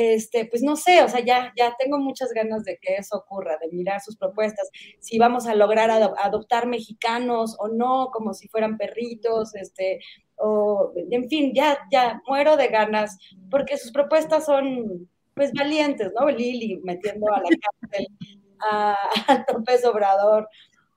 [0.00, 3.58] este, pues no sé, o sea, ya, ya tengo muchas ganas de que eso ocurra,
[3.60, 8.78] de mirar sus propuestas, si vamos a lograr adoptar mexicanos o no, como si fueran
[8.78, 9.98] perritos, este,
[10.36, 13.18] o, en fin, ya, ya muero de ganas,
[13.50, 16.28] porque sus propuestas son, pues, valientes, ¿no?
[16.30, 18.06] Lili metiendo a la cárcel
[18.60, 20.48] a, a López Obrador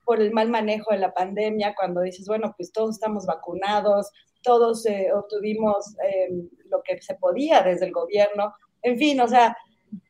[0.06, 4.12] por el mal manejo de la pandemia, cuando dices, bueno, pues todos estamos vacunados,
[4.44, 6.30] todos eh, obtuvimos eh,
[6.70, 9.56] lo que se podía desde el gobierno, en fin, o sea,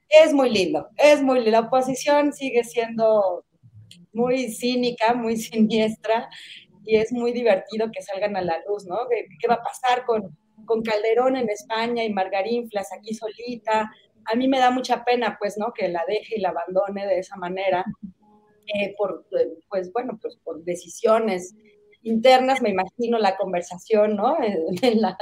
[0.10, 1.52] es muy lindo, es muy lindo.
[1.52, 3.46] La oposición sigue siendo
[4.14, 6.30] muy cínica, muy siniestra,
[6.84, 8.98] y es muy divertido que salgan a la luz, ¿no?
[9.10, 13.92] ¿Qué, va a pasar con, con Calderón en España y Margarinflas aquí solita?
[14.26, 15.74] A mí me da mucha pena, pues, ¿no?
[15.74, 17.86] Que la deje y la abandone de esa manera,
[18.74, 19.26] eh, por,
[19.70, 21.56] pues, bueno, pues por decisiones
[22.04, 24.38] internas, me imagino la conversación, ¿no?
[24.82, 25.18] En, la,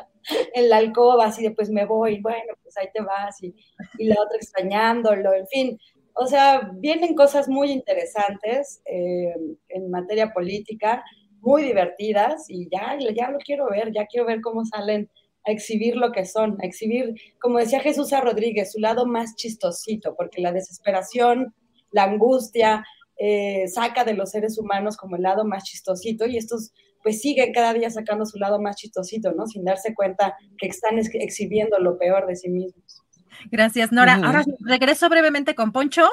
[0.54, 3.54] en la alcoba, así de pues me voy, bueno, pues ahí te vas, y,
[3.98, 5.80] y la otra extrañándolo, en fin.
[6.14, 9.34] O sea, vienen cosas muy interesantes eh,
[9.70, 11.04] en materia política,
[11.42, 15.10] muy divertidas, y ya, ya lo quiero ver, ya quiero ver cómo salen
[15.46, 19.36] a exhibir lo que son, a exhibir, como decía Jesús a Rodríguez, su lado más
[19.36, 21.54] chistosito, porque la desesperación,
[21.92, 22.84] la angustia,
[23.20, 26.72] eh, saca de los seres humanos como el lado más chistosito y estos
[27.04, 29.48] pues siguen cada día sacando su lado más chistosito, ¿no?
[29.48, 33.04] Sin darse cuenta que están exhibiendo lo peor de sí mismos.
[33.52, 34.16] Gracias, Nora.
[34.16, 36.10] Ahora regreso brevemente con Poncho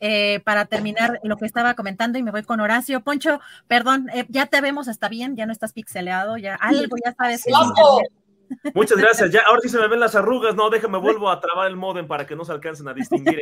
[0.00, 3.00] eh, para terminar lo que estaba comentando y me voy con Horacio.
[3.00, 7.14] Poncho, perdón, eh, ya te vemos, está bien, ya no estás pixeleado, ya algo, ya
[7.14, 7.44] sabes.
[8.74, 9.30] Muchas gracias.
[9.30, 10.54] Ya, ahora sí se me ven las arrugas.
[10.54, 13.40] No, déjame vuelvo a trabar el modem para que no se alcancen a distinguir.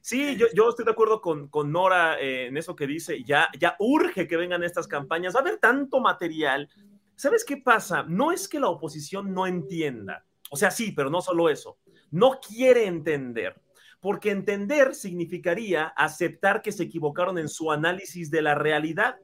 [0.00, 3.22] sí, yo, yo, estoy de acuerdo con, con Nora eh, en eso que dice.
[3.24, 5.34] Ya, ya urge que vengan estas campañas.
[5.34, 6.68] Va a haber tanto material.
[7.14, 8.04] ¿Sabes qué pasa?
[8.04, 10.24] No es que la oposición no entienda.
[10.50, 11.78] O sea, sí, pero no solo eso.
[12.10, 13.60] No quiere entender.
[14.00, 19.16] Porque entender significaría aceptar que se equivocaron en su análisis de la realidad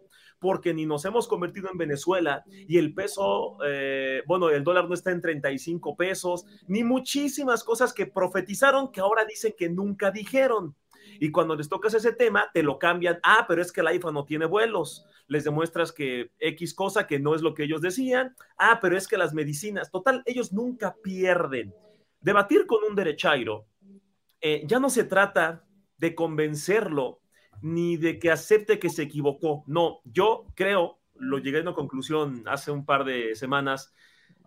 [0.45, 4.93] porque ni nos hemos convertido en Venezuela y el peso, eh, bueno, el dólar no
[4.93, 10.77] está en 35 pesos, ni muchísimas cosas que profetizaron que ahora dicen que nunca dijeron.
[11.19, 13.21] Y cuando les tocas ese tema, te lo cambian.
[13.23, 15.07] Ah, pero es que el iPhone no tiene vuelos.
[15.29, 18.37] Les demuestras que X cosa que no es lo que ellos decían.
[18.59, 21.75] Ah, pero es que las medicinas, total, ellos nunca pierden.
[22.21, 23.65] Debatir con un derechairo
[24.43, 25.65] eh, ya no se trata
[25.97, 27.23] de convencerlo
[27.63, 29.65] ni de que acepte que se equivocó.
[29.67, 33.93] No, yo creo lo llegué a una conclusión hace un par de semanas.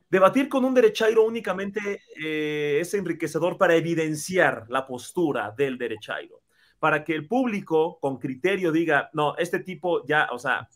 [0.09, 6.41] Debatir con un derechairo únicamente eh, es enriquecedor para evidenciar la postura del derechairo,
[6.79, 10.69] para que el público con criterio diga, no, este tipo ya, o sea,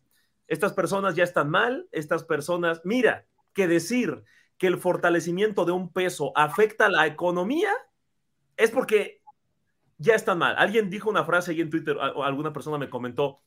[0.47, 4.23] estas personas ya están mal, estas personas, mira, que decir
[4.57, 7.71] que el fortalecimiento de un peso afecta a la economía
[8.57, 9.20] es porque
[10.01, 10.55] ya están mal.
[10.57, 13.41] Alguien dijo una frase ahí en Twitter, o alguna persona me comentó,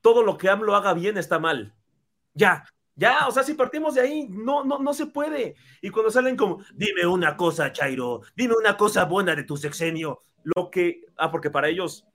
[0.00, 1.74] todo lo que AMLO haga bien está mal.
[2.32, 2.64] Ya,
[2.94, 5.56] ya, o sea, si partimos de ahí, no, no, no se puede.
[5.82, 10.22] Y cuando salen como, dime una cosa, Chairo, dime una cosa buena de tu sexenio,
[10.44, 12.06] lo que, ah, porque para ellos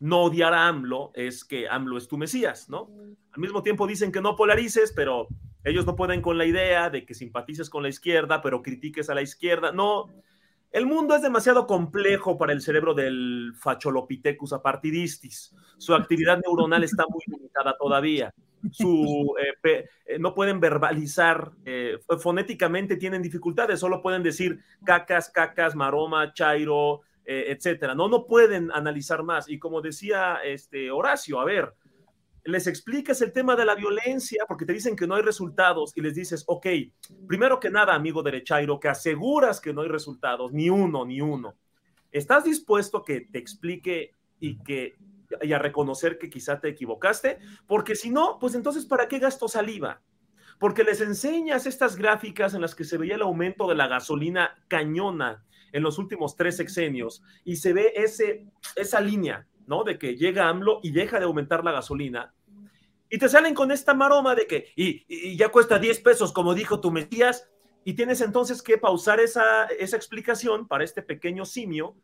[0.00, 2.90] no odiar a AMLO es que AMLO es tu Mesías, ¿no?
[3.32, 5.28] Al mismo tiempo dicen que no polarices, pero
[5.62, 9.14] ellos no pueden con la idea de que simpatices con la izquierda, pero critiques a
[9.14, 9.72] la izquierda.
[9.72, 10.06] No,
[10.76, 15.54] el mundo es demasiado complejo para el cerebro del Facholopithecus apartidistis.
[15.78, 18.30] Su actividad neuronal está muy limitada todavía.
[18.72, 19.34] Su,
[19.64, 26.34] eh, eh, no pueden verbalizar, eh, fonéticamente tienen dificultades, solo pueden decir cacas, cacas, maroma,
[26.34, 27.94] chairo, etcétera.
[27.94, 29.48] No, no pueden analizar más.
[29.48, 31.72] Y como decía este Horacio, a ver,
[32.46, 36.00] les explicas el tema de la violencia porque te dicen que no hay resultados y
[36.00, 36.66] les dices, ok,
[37.26, 41.56] primero que nada, amigo derechairo, que aseguras que no hay resultados, ni uno, ni uno.
[42.12, 44.96] ¿Estás dispuesto a que te explique y que
[45.42, 47.38] y a reconocer que quizá te equivocaste?
[47.66, 50.00] Porque si no, pues entonces, ¿para qué gasto saliva?
[50.60, 54.56] Porque les enseñas estas gráficas en las que se veía el aumento de la gasolina
[54.68, 59.82] cañona en los últimos tres sexenios y se ve ese, esa línea, ¿no?
[59.82, 62.32] De que llega AMLO y deja de aumentar la gasolina
[63.10, 66.80] y te salen con esta maroma de que, y, ya cuesta 10 pesos, como dijo
[66.80, 67.48] tu Mesías,
[67.84, 71.96] y tienes entonces que pausar esa, esa explicación para este pequeño simio,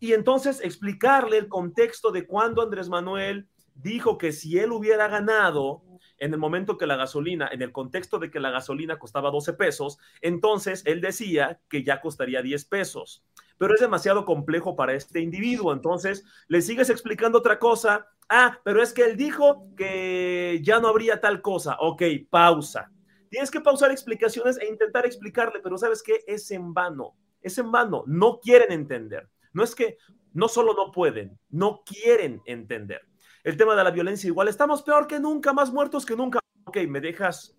[0.00, 5.82] y entonces explicarle el contexto de cuando Andrés Manuel dijo que si él hubiera ganado
[6.18, 9.54] en el momento que la gasolina, en el contexto de que la gasolina costaba 12
[9.54, 13.24] pesos, entonces él decía que ya costaría 10 pesos.
[13.58, 15.72] Pero es demasiado complejo para este individuo.
[15.72, 20.88] Entonces le sigues explicando otra cosa Ah, pero es que él dijo que ya no
[20.88, 21.76] habría tal cosa.
[21.80, 22.90] Ok, pausa.
[23.28, 26.24] Tienes que pausar explicaciones e intentar explicarle, pero ¿sabes qué?
[26.26, 27.16] Es en vano.
[27.42, 28.04] Es en vano.
[28.06, 29.28] No quieren entender.
[29.52, 29.98] No es que
[30.32, 33.02] no solo no pueden, no quieren entender.
[33.44, 36.40] El tema de la violencia igual, estamos peor que nunca, más muertos que nunca.
[36.64, 37.56] Ok, me dejas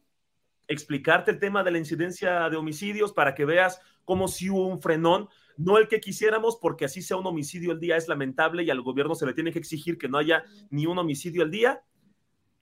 [0.67, 4.81] explicarte el tema de la incidencia de homicidios para que veas cómo si hubo un
[4.81, 8.69] frenón no el que quisiéramos, porque así sea un homicidio al día es lamentable y
[8.69, 11.83] al gobierno se le tiene que exigir que no haya ni un homicidio al día.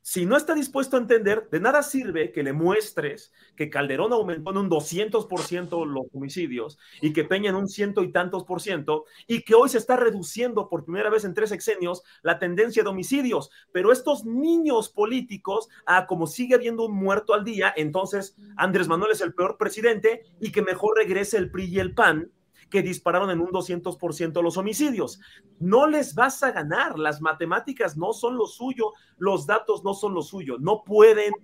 [0.05, 4.51] Si no está dispuesto a entender, de nada sirve que le muestres que Calderón aumentó
[4.51, 9.05] en un 200% los homicidios y que Peña en un ciento y tantos por ciento
[9.27, 12.89] y que hoy se está reduciendo por primera vez en tres sexenios la tendencia de
[12.89, 13.49] homicidios.
[13.71, 19.13] Pero estos niños políticos, ah, como sigue habiendo un muerto al día, entonces Andrés Manuel
[19.13, 22.29] es el peor presidente y que mejor regrese el PRI y el PAN
[22.73, 25.19] que dispararon en un 200% los homicidios.
[25.59, 30.15] No les vas a ganar, las matemáticas no son lo suyo, los datos no son
[30.15, 31.35] lo suyo, no pueden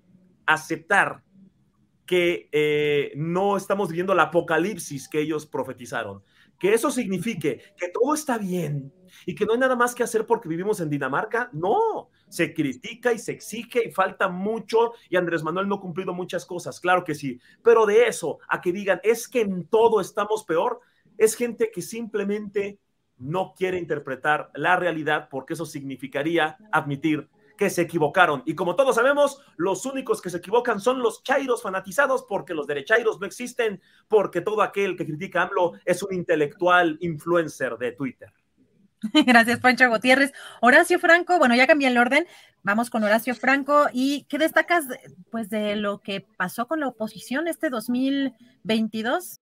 [0.48, 1.22] aceptar
[2.08, 6.24] que eh, no estamos viviendo el apocalipsis que ellos profetizaron.
[6.58, 8.92] Que eso signifique que todo está bien
[9.28, 11.52] y que no hay nada más que hacer porque vivimos en Dinamarca.
[11.54, 16.12] No, se critica y se exige y falta mucho y Andrés Manuel no ha cumplido
[16.12, 20.02] muchas cosas, claro que sí, pero de eso a que digan es que en todo
[20.02, 20.82] estamos peor,
[21.20, 22.80] es gente que simplemente
[23.18, 28.42] no quiere interpretar la realidad porque eso significaría admitir que se equivocaron.
[28.46, 32.66] Y como todos sabemos, los únicos que se equivocan son los chairos fanatizados porque los
[32.66, 37.92] derechairos no existen, porque todo aquel que critica a AMLO es un intelectual influencer de
[37.92, 38.32] Twitter.
[39.26, 40.32] Gracias, Pancho Gutiérrez.
[40.62, 42.26] Horacio Franco, bueno, ya cambié el orden.
[42.64, 43.88] Vamos con Horacio Franco.
[43.92, 44.86] ¿Y qué destacas
[45.30, 49.42] pues de lo que pasó con la oposición este 2022?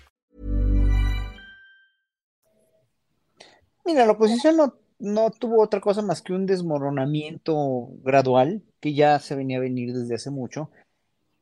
[3.85, 9.19] Mira, la oposición no, no tuvo otra cosa más que un desmoronamiento gradual que ya
[9.19, 10.69] se venía a venir desde hace mucho.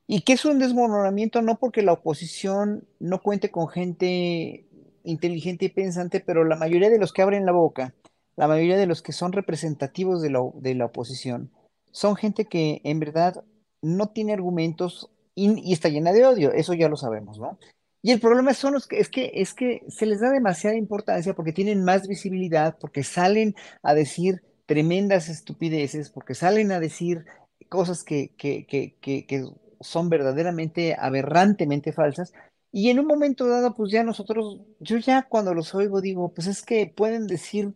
[0.08, 4.66] Y que es un desmoronamiento no porque la oposición no cuente con gente
[5.04, 7.94] inteligente y pensante, pero la mayoría de los que abren la boca,
[8.36, 11.52] la mayoría de los que son representativos de la, de la oposición,
[11.92, 13.44] son gente que en verdad
[13.82, 17.58] no tiene argumentos y, y está llena de odio, eso ya lo sabemos, ¿no?
[18.02, 21.34] Y el problema son los que, es que, es que se les da demasiada importancia
[21.34, 27.26] porque tienen más visibilidad, porque salen a decir tremendas estupideces, porque salen a decir
[27.70, 29.46] cosas que, que, que, que,
[29.82, 32.34] son verdaderamente aberrantemente falsas.
[32.72, 36.48] Y en un momento dado, pues ya nosotros, yo ya cuando los oigo digo, pues
[36.48, 37.74] es que pueden decir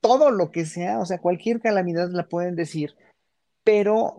[0.00, 2.94] todo lo que sea, o sea, cualquier calamidad la pueden decir,
[3.62, 4.18] pero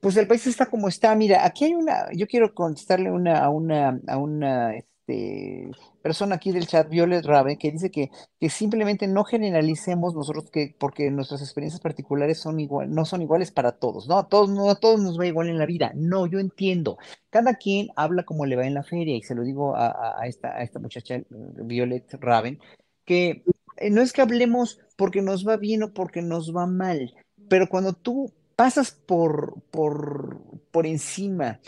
[0.00, 1.14] pues el país está como está.
[1.14, 5.70] Mira, aquí hay una, yo quiero contestarle una, a una, a una este,
[6.02, 8.10] persona aquí del chat, Violet Raven, que dice que,
[8.40, 13.50] que simplemente no generalicemos nosotros que, porque nuestras experiencias particulares son igual, no son iguales
[13.52, 14.18] para todos, ¿no?
[14.18, 15.92] A todos, no a todos nos va igual en la vida.
[15.94, 16.98] No, yo entiendo.
[17.30, 20.26] Cada quien habla como le va en la feria, y se lo digo a, a-
[20.26, 22.58] esta, a esta muchacha, Violet Raven,
[23.04, 23.44] que
[23.76, 27.14] eh, no es que hablemos porque nos va bien o porque nos va mal,
[27.48, 30.40] pero cuando tú pasas por, por,
[30.72, 31.60] por encima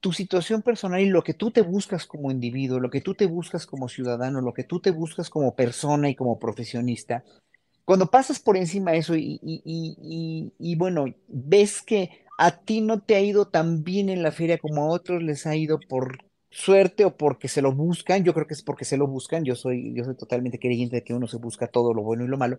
[0.00, 3.26] tu situación personal y lo que tú te buscas como individuo, lo que tú te
[3.26, 7.22] buscas como ciudadano, lo que tú te buscas como persona y como profesionista,
[7.84, 12.80] cuando pasas por encima de eso y, y, y, y, bueno, ves que a ti
[12.80, 15.78] no te ha ido tan bien en la feria como a otros les ha ido
[15.78, 19.44] por suerte o porque se lo buscan, yo creo que es porque se lo buscan,
[19.44, 22.28] yo soy, yo soy totalmente creyente de que uno se busca todo lo bueno y
[22.28, 22.58] lo malo,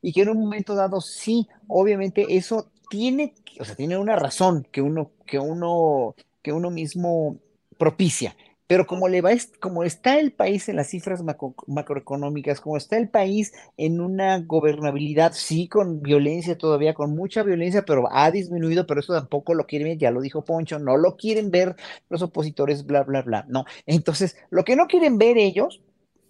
[0.00, 4.66] y que en un momento dado sí, obviamente eso tiene, o sea, tiene una razón
[4.70, 7.38] que uno, que uno, que uno mismo
[7.78, 8.36] propicia.
[8.66, 9.30] Pero como, le va,
[9.60, 14.40] como está el país en las cifras macro, macroeconómicas, como está el país en una
[14.40, 19.66] gobernabilidad, sí, con violencia todavía, con mucha violencia, pero ha disminuido, pero eso tampoco lo
[19.66, 21.76] quieren ver, ya lo dijo Poncho, no lo quieren ver
[22.08, 23.66] los opositores, bla, bla, bla, no.
[23.84, 25.82] Entonces, lo que no quieren ver ellos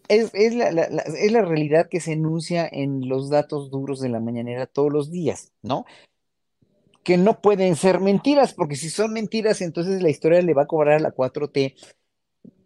[0.08, 4.08] es, es, la, la, es la realidad que se enuncia en los datos duros de
[4.08, 5.86] la mañanera todos los días, ¿no?
[7.04, 10.66] Que no pueden ser mentiras, porque si son mentiras, entonces la historia le va a
[10.66, 11.74] cobrar a la 4T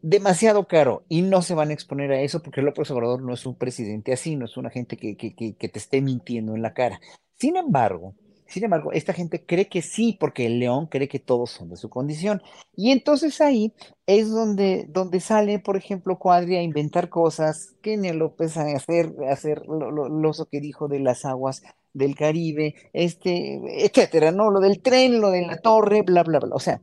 [0.00, 3.44] demasiado caro y no se van a exponer a eso porque López Obrador no es
[3.46, 6.62] un presidente así, no es una gente que, que, que, que te esté mintiendo en
[6.62, 7.00] la cara.
[7.36, 8.14] Sin embargo,
[8.48, 11.76] sin embargo, esta gente cree que sí, porque el león cree que todos son de
[11.76, 12.42] su condición.
[12.74, 13.74] Y entonces ahí
[14.06, 19.32] es donde, donde sale, por ejemplo, Cuadri a inventar cosas, Kenia López a hacer, a
[19.32, 21.62] hacer lo, lo, lo que dijo de las aguas
[21.92, 24.50] del Caribe, este, etcétera, ¿no?
[24.50, 26.54] Lo del tren, lo de la torre, bla, bla, bla.
[26.54, 26.80] O sea,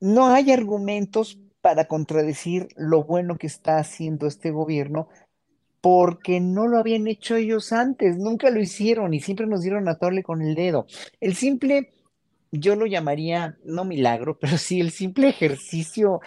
[0.00, 5.08] no hay argumentos para contradecir lo bueno que está haciendo este gobierno
[5.80, 9.98] porque no lo habían hecho ellos antes, nunca lo hicieron y siempre nos dieron a
[9.98, 10.86] torle con el dedo.
[11.20, 11.92] El simple,
[12.52, 16.20] yo lo llamaría, no milagro, pero sí el simple ejercicio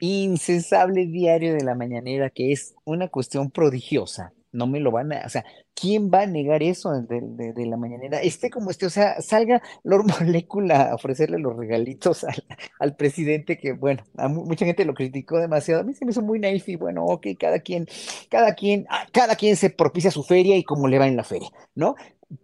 [0.00, 4.32] incesable diario de la mañanera, que es una cuestión prodigiosa.
[4.50, 5.44] No me lo van a, o sea,
[5.74, 8.20] ¿quién va a negar eso de, de, de la mañanera?
[8.20, 12.44] Esté como esté, o sea, salga Lord Molécula a ofrecerle los regalitos al,
[12.78, 16.22] al, presidente, que bueno, a mucha gente lo criticó demasiado, a mí se me hizo
[16.22, 17.86] muy naif y bueno, ok, cada quien,
[18.30, 21.50] cada quien, cada quien se propicia su feria y cómo le va en la feria,
[21.74, 21.94] ¿no?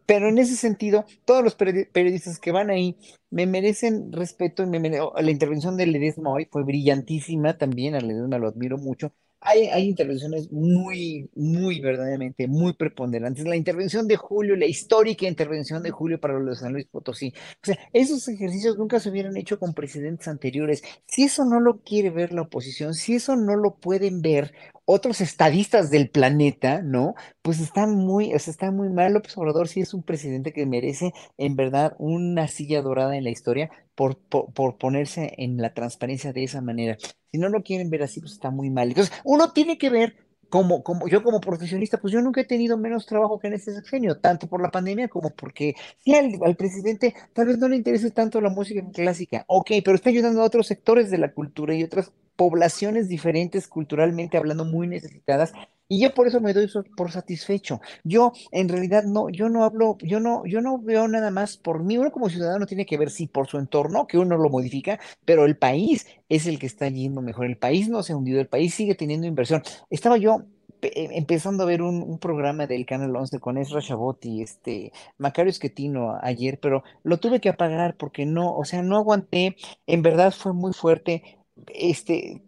[0.07, 2.99] Pero en ese sentido, todos los periodistas que van ahí
[3.31, 5.01] me merecen respeto y me mere...
[5.17, 9.89] la intervención de Ledesma hoy fue brillantísima también, a Ledesma lo admiro mucho, hay, hay,
[9.89, 13.47] intervenciones muy, muy verdaderamente, muy preponderantes.
[13.47, 17.33] La intervención de Julio, la histórica intervención de Julio para los de San Luis Potosí.
[17.63, 20.83] O sea, esos ejercicios nunca se hubieran hecho con presidentes anteriores.
[21.07, 24.53] Si eso no lo quiere ver la oposición, si eso no lo pueden ver
[24.91, 27.15] otros estadistas del planeta, ¿no?
[27.43, 29.13] Pues están muy, o sea, está muy mal.
[29.13, 33.29] López Obrador sí es un presidente que merece, en verdad, una silla dorada en la
[33.29, 36.97] historia por, por, ponerse en la transparencia de esa manera.
[37.31, 38.89] Si no lo quieren ver así, pues está muy mal.
[38.89, 40.17] Entonces, uno tiene que ver
[40.49, 43.75] como, como yo como profesionista, pues yo nunca he tenido menos trabajo que en este
[43.75, 47.77] sexenio, tanto por la pandemia como porque sí, al, al, presidente tal vez no le
[47.77, 51.75] interese tanto la música clásica, ok, pero está ayudando a otros sectores de la cultura
[51.75, 55.53] y otras poblaciones diferentes culturalmente hablando muy necesitadas
[55.89, 57.81] y yo por eso me doy por satisfecho.
[58.05, 61.83] Yo en realidad no, yo no hablo, yo no, yo no veo nada más por
[61.83, 61.99] mí.
[61.99, 65.47] Uno como ciudadano tiene que ver sí por su entorno, que uno lo modifica, pero
[65.47, 67.47] el país es el que está yendo mejor.
[67.47, 69.63] El país no se ha hundido, el país sigue teniendo inversión.
[69.91, 70.45] Estaba yo
[70.83, 75.51] eh, empezando a ver un, programa del Canal 11 con Ezra Shabot y este Macario
[75.51, 80.33] Esquetino ayer, pero lo tuve que apagar porque no, o sea, no aguanté, en verdad
[80.33, 82.43] fue muy fuerte este,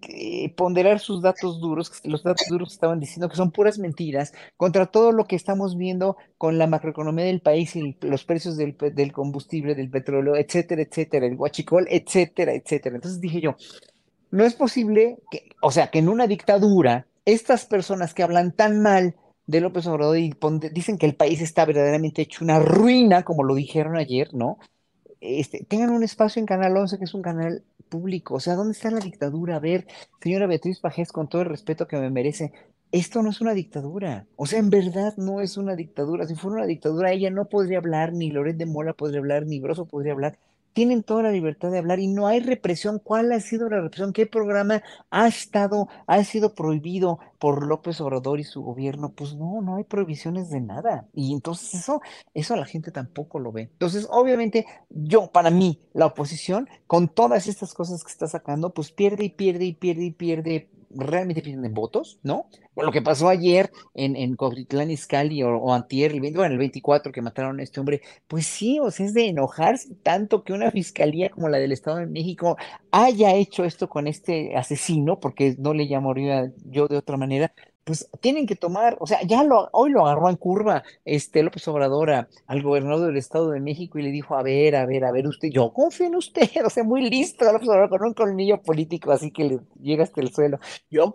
[0.57, 5.13] ponderar sus datos duros, los datos duros estaban diciendo que son puras mentiras contra todo
[5.13, 9.75] lo que estamos viendo con la macroeconomía del país y los precios del, del combustible,
[9.75, 12.97] del petróleo, etcétera, etcétera, el guachicol, etcétera, etcétera.
[12.97, 13.57] Entonces dije yo,
[14.31, 18.81] no es posible que, o sea, que en una dictadura estas personas que hablan tan
[18.81, 19.15] mal
[19.47, 20.33] de López Obrador y
[20.73, 24.59] dicen que el país está verdaderamente hecho una ruina, como lo dijeron ayer, ¿no?
[25.21, 28.37] Este, tengan un espacio en Canal 11, que es un canal público.
[28.37, 29.57] O sea, ¿dónde está la dictadura?
[29.57, 29.87] A ver,
[30.23, 32.53] señora Beatriz Pajés, con todo el respeto que me merece,
[32.93, 34.27] esto no es una dictadura.
[34.37, 36.27] O sea, en verdad no es una dictadura.
[36.27, 39.61] Si fuera una dictadura, ella no podría hablar, ni Loret de Mola podría hablar, ni
[39.61, 40.39] Broso podría hablar
[40.73, 42.99] tienen toda la libertad de hablar y no hay represión.
[42.99, 44.13] ¿Cuál ha sido la represión?
[44.13, 49.13] ¿Qué programa ha estado, ha sido prohibido por López Obrador y su gobierno?
[49.13, 51.09] Pues no, no hay prohibiciones de nada.
[51.13, 52.01] Y entonces eso,
[52.35, 53.63] eso la gente tampoco lo ve.
[53.63, 58.93] Entonces, obviamente, yo, para mí, la oposición, con todas estas cosas que está sacando, pues
[58.93, 62.47] pierde y pierde y pierde y pierde realmente pierden votos, ¿no?
[62.77, 67.61] lo que pasó ayer en, en o, o, antier, el, bueno, el 24 que mataron
[67.61, 71.49] a este hombre, pues sí, o sea, es de enojarse tanto que una fiscalía como
[71.49, 72.57] la del Estado de México
[72.91, 77.53] haya hecho esto con este asesino, porque no le llamaría yo de otra manera,
[77.85, 81.67] pues tienen que tomar, o sea, ya lo, hoy lo agarró en curva este López
[81.69, 85.13] Obrador al gobernador del Estado de México y le dijo, a ver, a ver, a
[85.13, 88.63] ver, usted, yo confío en usted, o sea, muy listo López Obrador con un colmillo
[88.63, 90.59] político, así que le llega hasta el suelo.
[90.91, 91.13] Yo,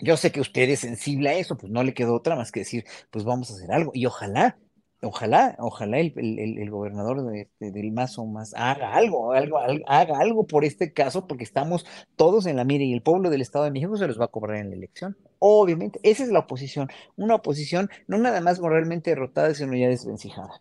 [0.00, 2.60] yo sé que usted es sensible a eso, pues no le quedó otra más que
[2.60, 3.90] decir, pues vamos a hacer algo.
[3.94, 4.58] Y ojalá
[5.02, 10.46] ojalá, ojalá el, el, gobernador de, este, del Mazo más haga algo, algo, haga algo
[10.46, 11.86] por este caso, porque estamos
[12.16, 14.28] todos en la mira y el pueblo del Estado de México se los va a
[14.28, 15.16] cobrar en la elección.
[15.38, 20.60] Obviamente, esa es la oposición, una oposición no nada más moralmente derrotada, sino ya desvencijada.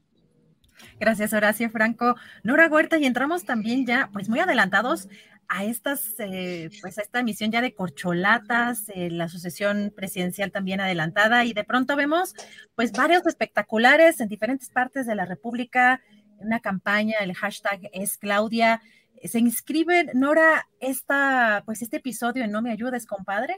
[1.00, 2.16] Gracias, Horacio Franco.
[2.44, 5.10] Nora Huerta, y entramos también ya, pues muy adelantados
[5.50, 10.82] a estas, eh, pues a esta emisión ya de corcholatas, eh, la sucesión presidencial también
[10.82, 12.34] adelantada, y de pronto vemos
[12.76, 16.02] pues varios espectaculares en diferentes partes de la República,
[16.40, 18.82] una campaña, el hashtag es Claudia.
[19.24, 23.56] ¿Se inscribe, Nora, esta, pues este episodio en No me ayudes, compadre?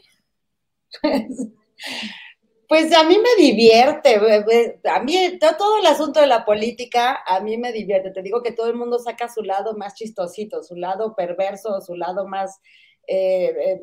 [1.02, 1.48] Pues
[2.70, 4.20] a mí me divierte,
[4.86, 8.12] a mí todo el asunto de la política a mí me divierte.
[8.12, 11.96] Te digo que todo el mundo saca su lado más chistosito, su lado perverso, su
[11.96, 12.60] lado más
[13.08, 13.80] eh,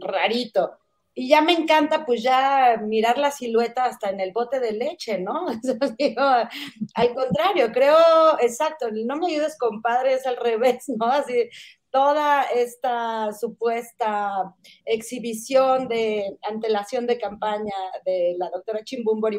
[0.00, 0.70] rarito.
[1.12, 5.18] Y ya me encanta pues ya mirar la silueta hasta en el bote de leche,
[5.18, 5.46] ¿no?
[6.94, 11.06] al contrario, creo, exacto, no me ayudes compadre, es al revés, ¿no?
[11.06, 11.50] Así,
[11.90, 17.74] toda esta supuesta exhibición de antelación de campaña
[18.04, 19.38] de la doctora Chimbum Bori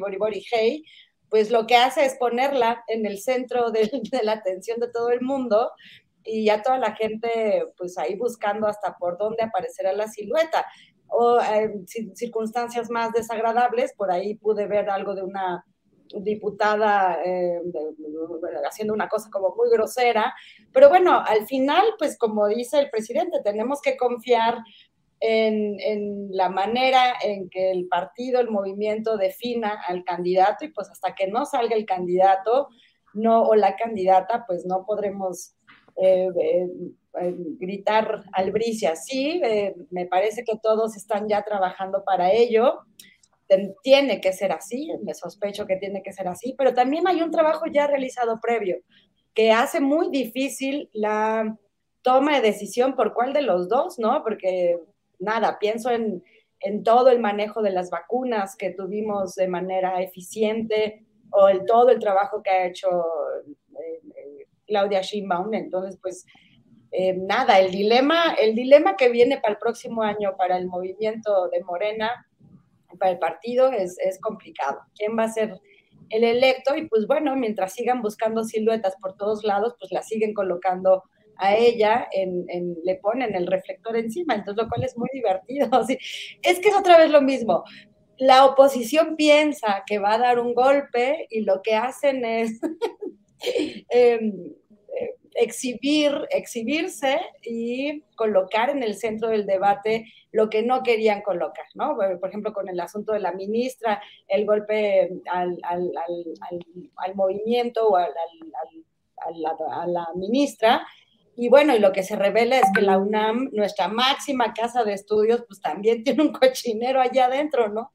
[0.51, 0.83] Hey,
[1.29, 3.89] pues lo que hace es ponerla en el centro de,
[4.23, 5.71] la atención de todo el mundo
[6.23, 10.65] y ya toda la gente pues ahí buscando hasta por dónde aparecerá la silueta.
[11.07, 15.65] O en eh, circunstancias más desagradables, por ahí pude ver algo de una
[16.19, 17.61] diputada eh,
[18.69, 20.33] haciendo una cosa como muy grosera,
[20.73, 24.57] pero bueno, al final, pues como dice el presidente, tenemos que confiar
[25.19, 31.13] en, la manera en que el partido, el movimiento defina al candidato y pues hasta
[31.13, 32.69] que no salga el candidato
[33.13, 35.53] no o la candidata, pues no podremos
[35.97, 38.95] eh, eh, gritar albricia.
[38.95, 39.41] Sí,
[39.89, 42.79] me parece que todos están ya trabajando para ello
[43.83, 47.31] tiene que ser así, me sospecho que tiene que ser así, pero también hay un
[47.31, 48.77] trabajo ya realizado previo
[49.33, 51.57] que hace muy difícil la
[52.01, 54.23] toma de decisión por cuál de los dos, ¿no?
[54.23, 54.77] Porque
[55.19, 56.23] nada, pienso en,
[56.83, 61.97] todo el manejo de las vacunas que tuvimos de manera eficiente o el, todo el
[61.97, 65.53] trabajo que ha hecho eh, eh, Claudia Sheinbaum.
[65.55, 66.23] Entonces, pues
[66.91, 71.49] eh, nada, el dilema, el dilema que viene para el próximo año para el movimiento
[71.49, 72.27] de Morena
[72.99, 74.79] para el partido es, es complicado.
[74.95, 75.59] ¿Quién va a ser
[76.09, 76.75] el electo?
[76.75, 81.03] Y pues bueno, mientras sigan buscando siluetas por todos lados, pues la siguen colocando
[81.37, 82.45] a ella, en,
[82.83, 85.69] le ponen el reflector encima, entonces lo cual es muy divertido.
[86.43, 87.63] Es que es otra vez lo mismo.
[88.17, 92.59] La oposición piensa que va a dar un golpe y lo que hacen es
[93.89, 94.33] em,
[95.35, 101.95] exhibir, exhibirse y colocar en el centro del debate lo que no querían colocar, ¿no?
[101.95, 105.91] Por ejemplo, con el asunto de la ministra, el golpe al, al,
[106.97, 108.07] al, movimiento o a
[109.87, 110.85] la ministra,
[111.35, 114.93] y bueno, y lo que se revela es que la UNAM, nuestra máxima casa de
[114.93, 117.91] estudios, pues también tiene un cochinero allá adentro, ¿no?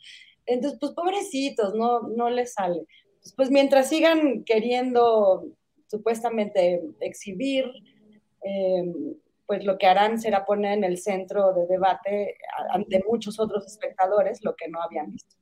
[0.47, 2.87] Entonces, pues pobrecitos, no, no les sale.
[3.37, 5.45] Pues, mientras sigan queriendo
[5.97, 7.65] supuestamente exhibir,
[8.43, 8.93] eh,
[9.47, 12.37] pues lo que harán será poner en el centro de debate
[12.71, 15.37] ante muchos otros espectadores lo que no habían visto.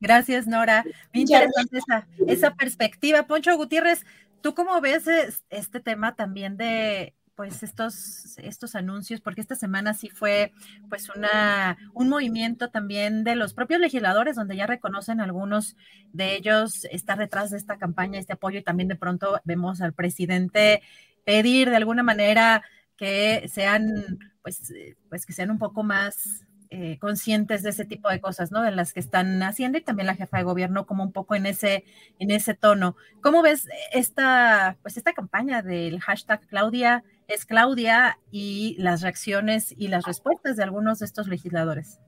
[0.00, 0.84] Gracias, Nora.
[1.12, 3.26] interesante esa, esa perspectiva.
[3.26, 4.04] Poncho Gutiérrez,
[4.40, 5.08] ¿tú cómo ves
[5.50, 10.52] este tema también de pues estos, estos anuncios, porque esta semana sí fue
[10.88, 15.76] pues una, un movimiento también de los propios legisladores, donde ya reconocen algunos
[16.12, 19.92] de ellos estar detrás de esta campaña, este apoyo, y también de pronto vemos al
[19.92, 20.82] presidente
[21.24, 22.62] pedir de alguna manera
[22.96, 24.72] que sean, pues,
[25.08, 28.62] pues que sean un poco más eh, conscientes de ese tipo de cosas, ¿no?
[28.62, 31.46] De las que están haciendo y también la jefa de gobierno como un poco en
[31.46, 31.84] ese,
[32.18, 32.96] en ese tono.
[33.20, 39.88] ¿Cómo ves esta, pues esta campaña del hashtag Claudia es Claudia y las reacciones y
[39.88, 42.00] las respuestas de algunos de estos legisladores?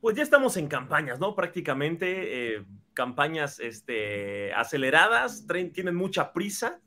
[0.00, 1.34] Pues ya estamos en campañas, ¿no?
[1.34, 6.80] Prácticamente eh, campañas este, aceleradas, tienen mucha prisa.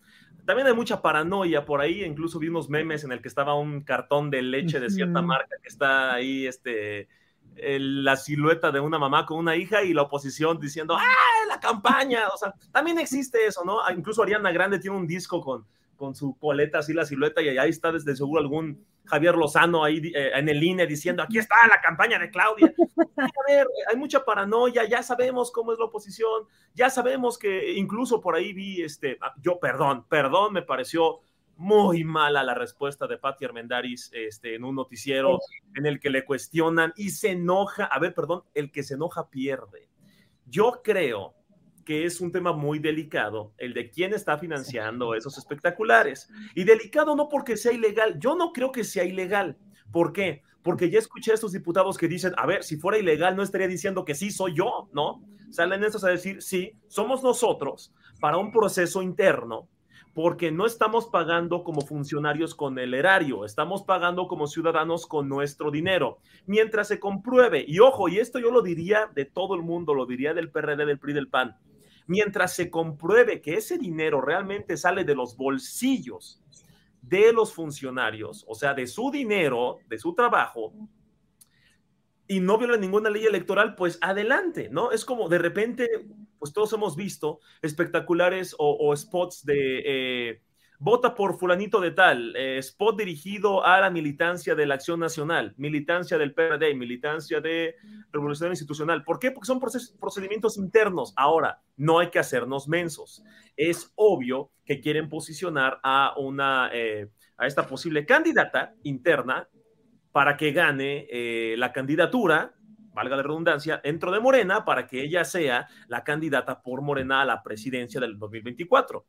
[0.45, 3.81] También hay mucha paranoia por ahí, incluso vi unos memes en el que estaba un
[3.81, 7.07] cartón de leche de cierta marca que está ahí, este,
[7.55, 12.27] la silueta de una mamá con una hija y la oposición diciendo, ¡ah, la campaña!
[12.33, 13.79] O sea, también existe eso, ¿no?
[13.81, 17.57] Ah, incluso Ariana Grande tiene un disco con, con su coleta así la silueta y
[17.57, 21.55] ahí está desde seguro algún Javier Lozano ahí eh, en el INE diciendo, aquí está
[21.67, 22.73] la campaña de Claudia.
[23.17, 28.21] A ver, hay mucha paranoia, ya sabemos cómo es la oposición, ya sabemos que incluso
[28.21, 31.21] por ahí vi, este, ah, yo, perdón, perdón, me pareció
[31.55, 35.39] muy mala la respuesta de Patti Armendaris este, en un noticiero
[35.75, 39.29] en el que le cuestionan y se enoja, a ver, perdón, el que se enoja
[39.29, 39.87] pierde.
[40.45, 41.35] Yo creo
[41.83, 46.29] que es un tema muy delicado, el de quién está financiando esos espectaculares.
[46.55, 49.57] Y delicado no porque sea ilegal, yo no creo que sea ilegal.
[49.91, 50.43] ¿Por qué?
[50.61, 53.67] Porque ya escuché a estos diputados que dicen, a ver, si fuera ilegal no estaría
[53.67, 55.21] diciendo que sí soy yo, ¿no?
[55.51, 59.67] Salen estos a decir, sí, somos nosotros para un proceso interno
[60.13, 65.71] porque no estamos pagando como funcionarios con el erario, estamos pagando como ciudadanos con nuestro
[65.71, 66.19] dinero.
[66.45, 70.05] Mientras se compruebe, y ojo, y esto yo lo diría de todo el mundo, lo
[70.05, 71.57] diría del PRD, del PRI, del PAN,
[72.07, 76.41] mientras se compruebe que ese dinero realmente sale de los bolsillos
[77.03, 80.73] de los funcionarios, o sea, de su dinero, de su trabajo,
[82.27, 84.91] y no viola ninguna ley electoral, pues adelante, ¿no?
[84.91, 85.87] Es como de repente,
[86.39, 89.83] pues todos hemos visto espectaculares o, spots de...
[89.85, 90.41] Eh,
[90.83, 95.53] vota por fulanito de tal, eh, spot dirigido a la militancia de la Acción Nacional,
[95.55, 97.75] militancia del PRD, militancia de
[98.11, 99.05] Revolución Institucional.
[99.05, 99.31] ¿Por qué?
[99.31, 101.13] Porque son procedimientos internos.
[101.15, 103.23] Ahora, no hay que hacernos mensos.
[103.55, 107.07] Es obvio que quieren posicionar a una, eh,
[107.37, 109.47] a esta posible candidata interna
[110.11, 112.55] para que gane eh, la candidatura
[112.93, 117.25] valga la redundancia, dentro de Morena para que ella sea la candidata por Morena a
[117.25, 119.07] la presidencia del 2024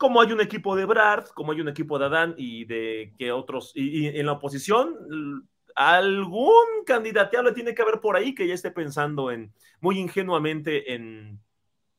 [0.00, 3.32] como hay un equipo de Brad, como hay un equipo de Adán y de que
[3.32, 4.96] otros, y, en la oposición,
[5.74, 11.38] algún le tiene que haber por ahí que ya esté pensando en, muy ingenuamente en,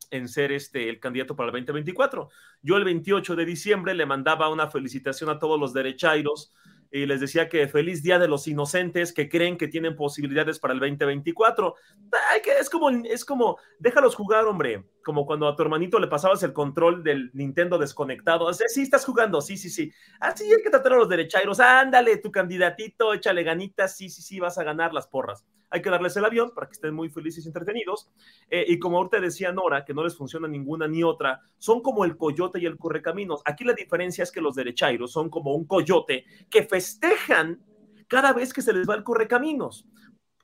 [0.09, 2.29] en ser este, el candidato para el 2024.
[2.63, 6.51] Yo el 28 de diciembre le mandaba una felicitación a todos los derechairos
[6.91, 10.73] y les decía que feliz día de los inocentes que creen que tienen posibilidades para
[10.73, 11.75] el 2024.
[12.29, 14.83] Ay, que es como, es como, déjalos jugar, hombre.
[15.03, 18.45] Como cuando a tu hermanito le pasabas el control del Nintendo desconectado.
[18.45, 19.91] O sí, estás jugando, sí, sí, sí.
[20.19, 21.61] Así hay que tratar a los derechairos.
[21.61, 25.45] Ándale, tu candidatito, échale ganitas, sí, sí, sí, vas a ganar las porras.
[25.71, 28.09] Hay que darles el avión para que estén muy felices y entretenidos.
[28.49, 32.05] Eh, y como ahorita decía Nora, que no les funciona ninguna ni otra, son como
[32.05, 33.41] el coyote y el correcaminos.
[33.45, 37.63] Aquí la diferencia es que los derechairos son como un coyote que festejan
[38.07, 39.87] cada vez que se les va el correcaminos.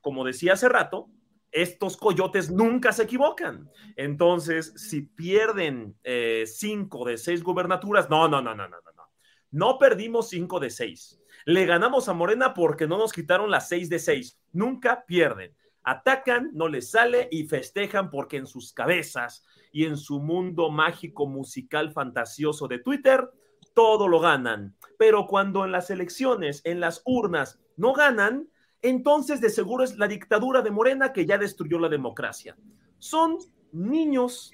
[0.00, 1.10] Como decía hace rato,
[1.52, 3.70] estos coyotes nunca se equivocan.
[3.96, 9.08] Entonces, si pierden eh, cinco de seis gubernaturas, no, no, no, no, no, no.
[9.50, 11.18] No perdimos cinco de seis.
[11.48, 14.38] Le ganamos a Morena porque no nos quitaron las seis de seis.
[14.52, 15.56] Nunca pierden.
[15.82, 21.26] Atacan, no les sale y festejan porque en sus cabezas y en su mundo mágico,
[21.26, 23.30] musical, fantasioso de Twitter,
[23.72, 24.76] todo lo ganan.
[24.98, 28.50] Pero cuando en las elecciones, en las urnas, no ganan,
[28.82, 32.58] entonces de seguro es la dictadura de Morena que ya destruyó la democracia.
[32.98, 33.38] Son
[33.72, 34.52] niños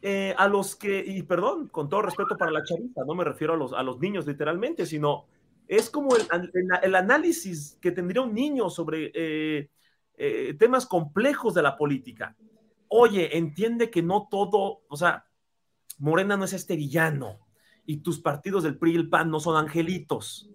[0.00, 3.52] eh, a los que, y perdón, con todo respeto para la chavita, no me refiero
[3.52, 5.26] a los, a los niños literalmente, sino
[5.70, 9.70] es como el, análisis que tendría un niño sobre eh,
[10.16, 12.36] eh, temas complejos de la política.
[12.88, 15.26] Oye, entiende que no todo, o sea,
[15.98, 17.38] Morena no es este villano
[17.86, 20.50] y tus partidos del PRI y el PAN no son angelitos.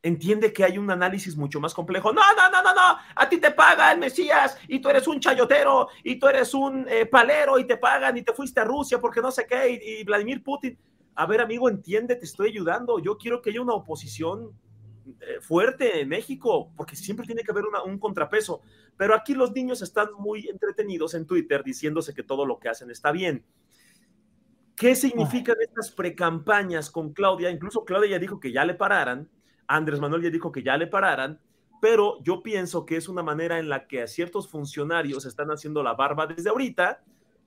[0.00, 2.12] Entiende que hay un análisis mucho más complejo.
[2.12, 5.88] No, no, no, no, no, a ti te pagan, Mesías, y tú eres un chayotero,
[6.04, 9.20] y tú eres un eh, palero, y te pagan, y te fuiste a Rusia porque
[9.20, 10.78] no sé qué, y, Vladimir Putin.
[11.14, 12.98] A ver, amigo, entiende, te estoy ayudando.
[12.98, 14.52] Yo quiero que haya una oposición
[15.20, 18.62] eh, fuerte en México, porque siempre tiene que haber un contrapeso.
[18.96, 22.90] Pero aquí los niños están muy entretenidos en Twitter diciéndose que todo lo que hacen
[22.90, 23.44] está bien.
[24.76, 27.50] ¿Qué significan estas precampañas con Claudia?
[27.50, 29.28] Incluso Claudia ya dijo que ya le pararan,
[29.66, 31.40] Andrés Manuel ya dijo que ya le pararan,
[31.80, 35.82] pero yo pienso que es una manera en la que a ciertos funcionarios están haciendo
[35.82, 37.04] la barba desde ahorita,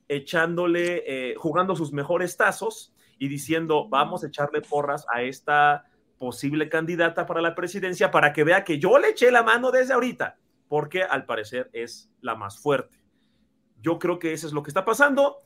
[0.07, 5.85] echándole, eh, jugando sus mejores tazos y diciendo, vamos a echarle porras a esta
[6.17, 9.93] posible candidata para la presidencia para que vea que yo le eché la mano desde
[9.93, 10.37] ahorita,
[10.67, 13.03] porque al parecer es la más fuerte.
[13.81, 15.41] Yo creo que eso es lo que está pasando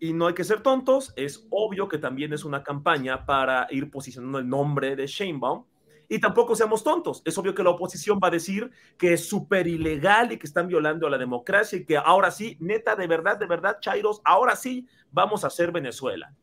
[0.00, 3.90] y no hay que ser tontos, es obvio que también es una campaña para ir
[3.90, 5.64] posicionando el nombre de Sheinbaum.
[6.10, 7.20] Y tampoco seamos tontos.
[7.26, 10.66] Es obvio que la oposición va a decir que es súper ilegal y que están
[10.66, 14.56] violando a la democracia y que ahora sí, neta, de verdad, de verdad, Chairos, ahora
[14.56, 16.34] sí vamos a hacer Venezuela.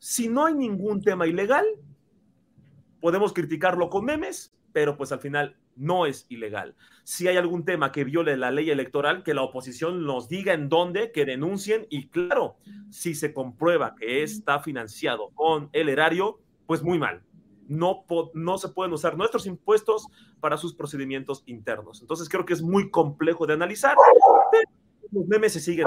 [0.00, 1.66] Si no hay ningún tema ilegal,
[3.02, 6.74] podemos criticarlo con memes, pero pues al final no es ilegal.
[7.04, 10.70] Si hay algún tema que viole la ley electoral, que la oposición nos diga en
[10.70, 12.56] dónde, que denuncien y claro,
[12.88, 17.22] si se comprueba que está financiado con el erario, pues muy mal.
[17.68, 20.06] No, no se pueden usar nuestros impuestos
[20.40, 22.00] para sus procedimientos internos.
[22.00, 23.96] Entonces creo que es muy complejo de analizar,
[24.50, 24.64] pero
[25.12, 25.86] los memes se siguen.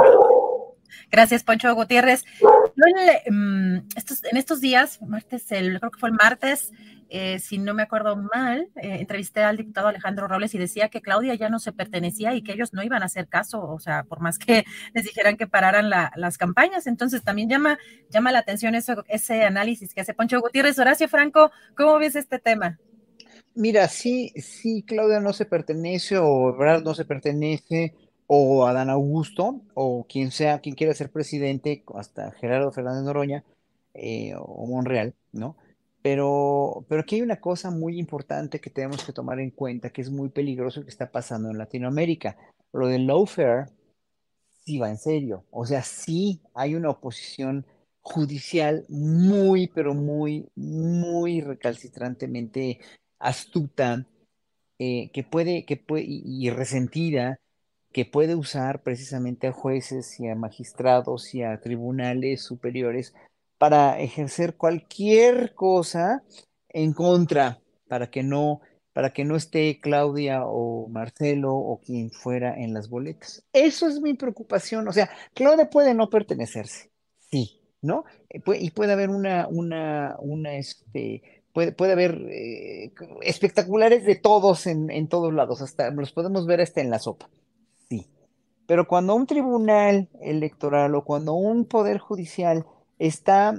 [1.12, 2.24] Gracias, Poncho Gutiérrez.
[3.30, 6.72] Mm, en estos días, martes, el, creo que fue el martes,
[7.10, 11.02] eh, si no me acuerdo mal, eh, entrevisté al diputado Alejandro Robles y decía que
[11.02, 14.04] Claudia ya no se pertenecía y que ellos no iban a hacer caso, o sea,
[14.04, 16.88] por más que les dijeran que pararan las campañas.
[16.88, 17.78] Entonces también llama,
[18.10, 20.80] llama la atención eso, ese análisis que hace Poncho Gutiérrez.
[20.80, 22.80] Horacio Franco, ¿cómo ves este tema?
[23.56, 27.94] Mira, sí, sí, Claudia no se pertenece o Brad no se pertenece
[28.28, 33.44] o Adán Augusto o quien sea, quien quiera ser presidente, hasta Gerardo Fernández Noroña
[33.94, 35.58] eh, o Monreal, ¿no?
[36.02, 40.02] Pero, pero aquí hay una cosa muy importante que tenemos que tomar en cuenta, que
[40.02, 42.38] es muy peligroso que está pasando en Latinoamérica.
[42.74, 43.68] Lo del lawfare
[44.66, 45.46] sí va en serio.
[45.52, 47.66] O sea, sí hay una oposición
[48.02, 52.80] judicial muy, pero muy, muy recalcitrantemente
[53.20, 54.06] astuta,
[54.80, 57.40] eh, que puede, que puede, y resentida,
[57.94, 63.14] que puede usar precisamente a jueces y a magistrados y a tribunales superiores
[63.60, 66.24] para ejercer cualquier cosa
[66.70, 68.62] en contra, para que no,
[68.94, 73.46] para que no esté Claudia o Marcelo o quien fuera en las boletas.
[73.54, 74.88] Eso es mi preocupación.
[74.88, 76.90] O sea, Claudia puede no pertenecerse,
[77.30, 78.06] sí, ¿no?
[78.30, 81.22] Eh, y puede haber una, una, una, este,
[81.54, 82.92] puede, puede haber eh,
[83.22, 87.30] espectaculares de todos en, en todos lados, hasta los podemos ver hasta en la sopa.
[88.74, 92.66] Pero cuando un tribunal electoral o cuando un poder judicial
[92.98, 93.54] está,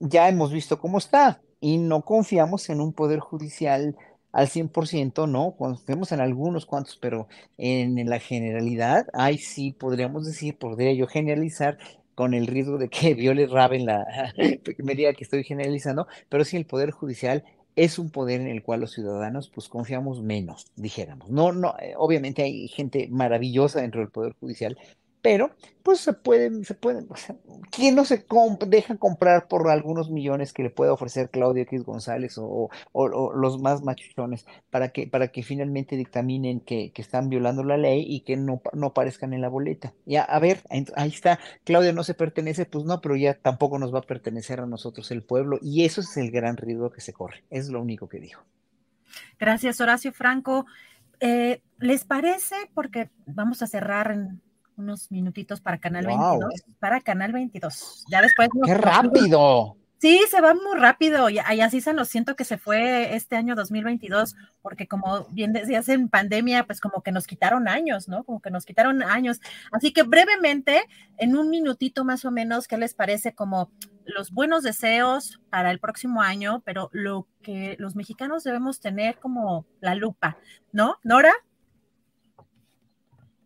[0.00, 3.94] ya hemos visto cómo está y no confiamos en un poder judicial
[4.32, 10.56] al 100%, no, confiamos en algunos cuantos, pero en, la generalidad, ahí sí podríamos decir,
[10.56, 11.76] podría yo generalizar
[12.14, 14.32] con el riesgo de que viole Raven la
[14.78, 17.44] medida que estoy generalizando, pero sí el poder judicial
[17.76, 21.30] es un poder en el cual los ciudadanos pues confiamos menos, dijéramos.
[21.30, 24.78] No, no, eh, obviamente hay gente maravillosa dentro del poder judicial,
[25.24, 25.52] pero
[25.82, 27.34] pues se pueden, se pueden, o sea,
[27.70, 28.26] ¿quién no se
[28.66, 33.82] deja comprar por algunos millones que le pueda ofrecer Claudio X González o, los más
[33.82, 38.60] machuchones para que, para que finalmente dictaminen que, están violando la ley y que no,
[38.74, 39.94] no aparezcan en la boleta?
[40.04, 43.94] Ya, a ver, ahí está, Claudia no se pertenece, pues no, pero ya tampoco nos
[43.94, 47.14] va a pertenecer a nosotros el pueblo y eso es el gran riesgo que se
[47.14, 48.44] corre, es lo único que dijo.
[49.38, 50.66] Gracias, Horacio Franco.
[51.18, 52.56] Eh, ¿Les parece?
[52.74, 54.42] Porque vamos a cerrar en
[54.76, 56.64] unos minutitos para Canal 22.
[56.78, 58.04] Para Canal 22.
[58.10, 58.48] Ya después.
[58.64, 59.76] ¡Qué rápido!
[60.04, 63.54] Sí, se va muy rápido y, así se nos siento que se fue este año
[63.54, 68.22] 2022, porque como bien decías en pandemia, pues como que nos quitaron años, ¿no?
[68.24, 69.40] Como que nos quitaron años.
[69.72, 70.82] Así que brevemente,
[71.16, 73.70] en un minutito más o menos, ¿qué les parece como
[74.04, 79.64] los buenos deseos para el próximo año, pero lo que los mexicanos debemos tener como
[79.80, 80.36] la lupa,
[80.72, 80.98] ¿no?
[81.02, 81.32] Nora?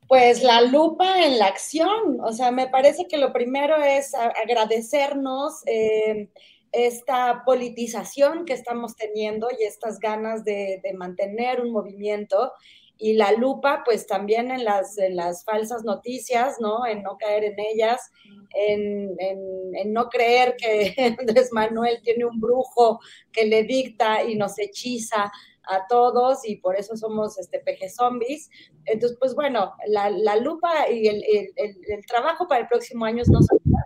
[0.09, 2.19] Pues la lupa en la acción.
[2.23, 6.31] O sea, me parece que lo primero es agradecernos eh,
[6.73, 12.53] esta politización que estamos teniendo y estas ganas de, mantener un movimiento
[12.97, 14.97] y la lupa, pues también en las,
[15.45, 16.87] falsas noticias, ¿no?
[16.87, 18.11] En no caer en ellas,
[18.55, 22.99] en, en, no creer que Andrés Manuel tiene un brujo
[23.31, 25.31] que le dicta y nos hechiza
[25.69, 28.51] a todos y por eso somos este peje zombies.
[28.85, 33.23] Entonces, pues bueno, la, la lupa y el, el, el, trabajo para el próximo año
[33.23, 33.85] es no soltar,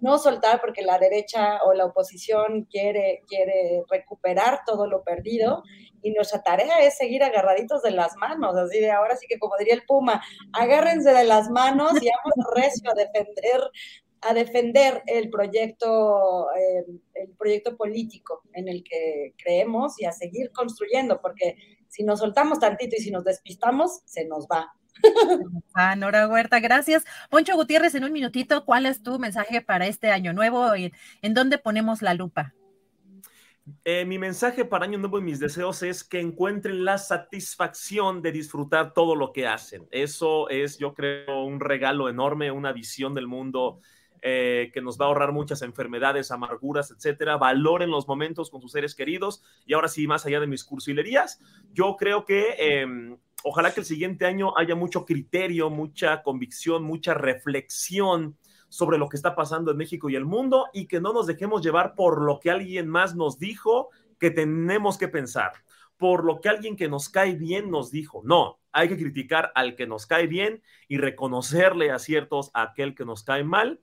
[0.00, 5.62] no soltar porque la derecha o la oposición quiere, quiere recuperar todo lo perdido
[6.02, 9.56] y nuestra tarea es seguir agarraditos de las manos, así de ahora sí que como
[9.56, 10.22] diría el Puma,
[10.52, 13.62] agárrense de las manos y vamos recio a defender
[14.24, 20.50] a defender el proyecto, eh, el proyecto político en el que creemos y a seguir
[20.50, 21.56] construyendo, porque
[21.88, 24.72] si nos soltamos tantito y si nos despistamos, se nos va.
[25.74, 27.04] Ah, Nora Huerta, gracias.
[27.30, 31.34] Poncho Gutiérrez, en un minutito, ¿cuál es tu mensaje para este año nuevo y en
[31.34, 32.54] dónde ponemos la lupa?
[33.84, 38.30] Eh, mi mensaje para Año Nuevo y mis deseos es que encuentren la satisfacción de
[38.30, 39.88] disfrutar todo lo que hacen.
[39.90, 43.80] Eso es, yo creo, un regalo enorme, una visión del mundo
[44.26, 47.36] eh, que nos va a ahorrar muchas enfermedades, amarguras, etcétera.
[47.36, 49.42] Valoren los momentos con sus seres queridos.
[49.66, 51.42] Y ahora sí, más allá de mis cursilerías,
[51.74, 57.12] yo creo que em, ojalá que el siguiente año haya mucho criterio, mucha convicción, mucha
[57.12, 58.38] reflexión
[58.70, 61.62] sobre lo que está pasando en México y el mundo y que no nos dejemos
[61.62, 65.52] llevar por lo que alguien más nos dijo que tenemos que pensar,
[65.98, 68.22] por lo que alguien que nos cae bien nos dijo.
[68.24, 73.04] No, hay que criticar al que nos cae bien y reconocerle aciertos a aquel que
[73.04, 73.80] nos cae mal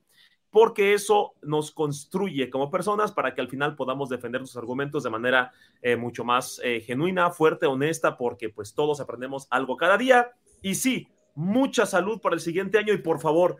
[0.52, 5.10] porque eso nos construye como personas para que al final podamos defender nuestros argumentos de
[5.10, 10.32] manera eh, mucho más eh, genuina, fuerte, honesta, porque pues todos aprendemos algo cada día.
[10.62, 13.58] Y sí, mucha salud para el siguiente año y por favor,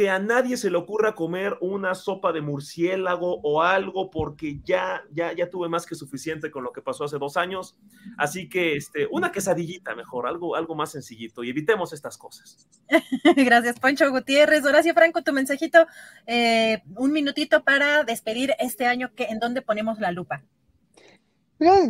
[0.00, 5.02] que a nadie se le ocurra comer una sopa de murciélago o algo, porque ya,
[5.12, 7.76] ya, ya tuve más que suficiente con lo que pasó hace dos años.
[8.16, 12.66] Así que este, una quesadillita mejor, algo, algo más sencillito y evitemos estas cosas.
[13.36, 14.64] Gracias, Poncho Gutiérrez.
[14.64, 15.86] Horacio Franco, tu mensajito,
[16.26, 20.42] eh, un minutito para despedir este año, que, ¿en dónde ponemos la lupa?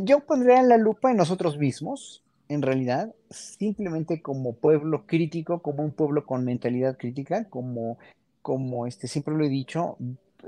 [0.02, 5.92] Yo pondría la lupa en nosotros mismos, en realidad, simplemente como pueblo crítico, como un
[5.92, 7.96] pueblo con mentalidad crítica, como,
[8.42, 9.96] como este, siempre lo he dicho,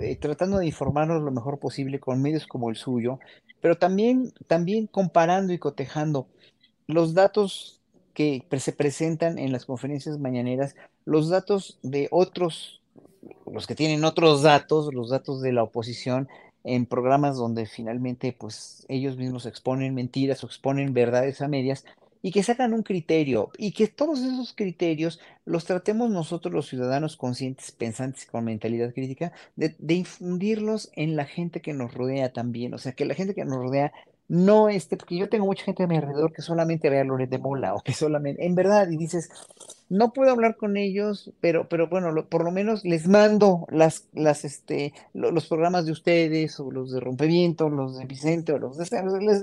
[0.01, 3.21] eh, tratando de informarnos lo mejor posible con medios como el suyo,
[3.61, 6.27] pero también, también comparando y cotejando
[6.89, 7.81] los datos
[8.15, 10.75] que se presentan en las conferencias mañaneras,
[11.05, 12.83] los datos de otros,
[13.47, 16.29] los que tienen otros datos, los datos de la oposición,
[16.65, 21.85] en programas donde finalmente pues ellos mismos exponen mentiras o exponen verdades a medias
[22.23, 27.17] y que sacan un criterio y que todos esos criterios los tratemos nosotros los ciudadanos
[27.17, 32.75] conscientes, pensantes con mentalidad crítica, de, de infundirlos en la gente que nos rodea también,
[32.75, 33.93] o sea, que la gente que nos rodea
[34.29, 37.29] no esté, porque yo tengo mucha gente a mi alrededor que solamente ve a Loret
[37.29, 39.29] de Mola o que solamente, en verdad, y dices,
[39.93, 44.47] no puedo hablar con ellos, pero, pero bueno, por lo menos les mando las, las,
[44.47, 48.87] este, los programas de ustedes, o los de Rompeviento, los de Vicente, o los de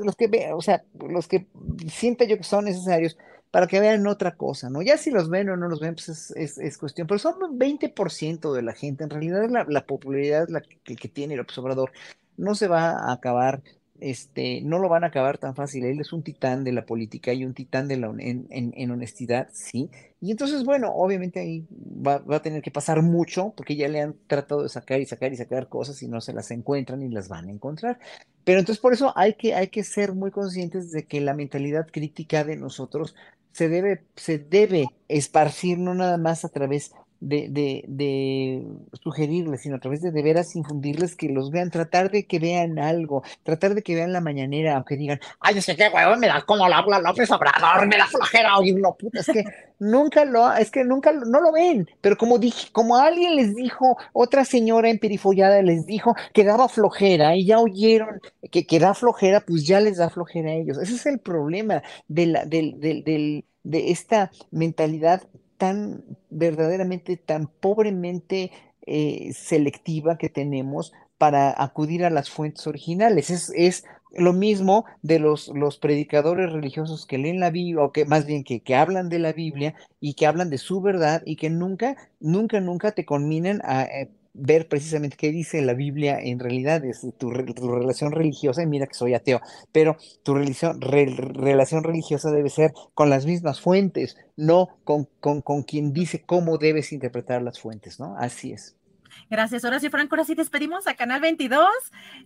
[0.03, 1.45] los, que vean, o sea, los que
[1.87, 3.15] sienta yo que son necesarios
[3.51, 4.81] para que vean otra cosa, ¿no?
[4.81, 8.51] Ya si los ven o no los ven, pues es, es, cuestión, pero son 20%
[8.51, 11.91] de la gente, en realidad la, la popularidad la que, que tiene el observador
[12.37, 13.61] no se va a acabar
[14.01, 15.85] este, no lo van a acabar tan fácil.
[15.85, 19.49] Él es un titán de la política y un titán de la, en, en, honestidad,
[19.53, 19.89] sí.
[20.21, 24.01] Y entonces, bueno, obviamente ahí va, va, a tener que pasar mucho porque ya le
[24.01, 27.09] han tratado de sacar y sacar y sacar cosas y no se las encuentran y
[27.09, 27.99] las van a encontrar.
[28.43, 31.87] Pero entonces por eso hay que, hay que ser muy conscientes de que la mentalidad
[31.91, 33.15] crítica de nosotros
[33.51, 38.63] se debe, se debe esparcir no nada más a través de, de, de,
[39.01, 42.79] sugerirles, sino a través de de veras infundirles que los vean, tratar de que vean
[42.79, 46.27] algo, tratar de que vean la mañanera, aunque digan, ay, es que qué huevón, me
[46.27, 49.43] da como la habla López Obrador, me da flojera oírlo, puta, es que
[49.79, 53.97] nunca lo, es que nunca, no lo ven, pero como dije, como alguien les dijo,
[54.13, 59.41] otra señora emperifollada les dijo que daba flojera y ya oyeron que, que da flojera,
[59.41, 60.77] pues ya les da flojera a ellos.
[60.77, 65.23] Ese es el problema de la, del, del, del de esta mentalidad
[65.59, 68.51] tan verdaderamente, tan pobremente
[68.87, 73.29] eh, selectiva que tenemos para acudir a las fuentes originales.
[73.29, 73.83] Es, es
[74.17, 78.43] lo mismo de los, los, predicadores religiosos que leen la Biblia, o que más bien
[78.43, 81.97] que, que, hablan de la Biblia y que hablan de su verdad y que nunca,
[82.19, 84.09] nunca, nunca te conminan a, eh,
[84.39, 88.93] ver precisamente qué dice la Biblia en realidad es tu, relación religiosa, y mira que
[88.93, 95.07] soy ateo, pero tu relación, relación religiosa debe ser con las mismas fuentes, no con,
[95.19, 98.15] con, con, quien dice cómo debes interpretar las fuentes, ¿no?
[98.17, 98.78] Así es.
[99.29, 100.15] Gracias, Horacio Franco.
[100.15, 101.67] Ahora sí despedimos a Canal 22.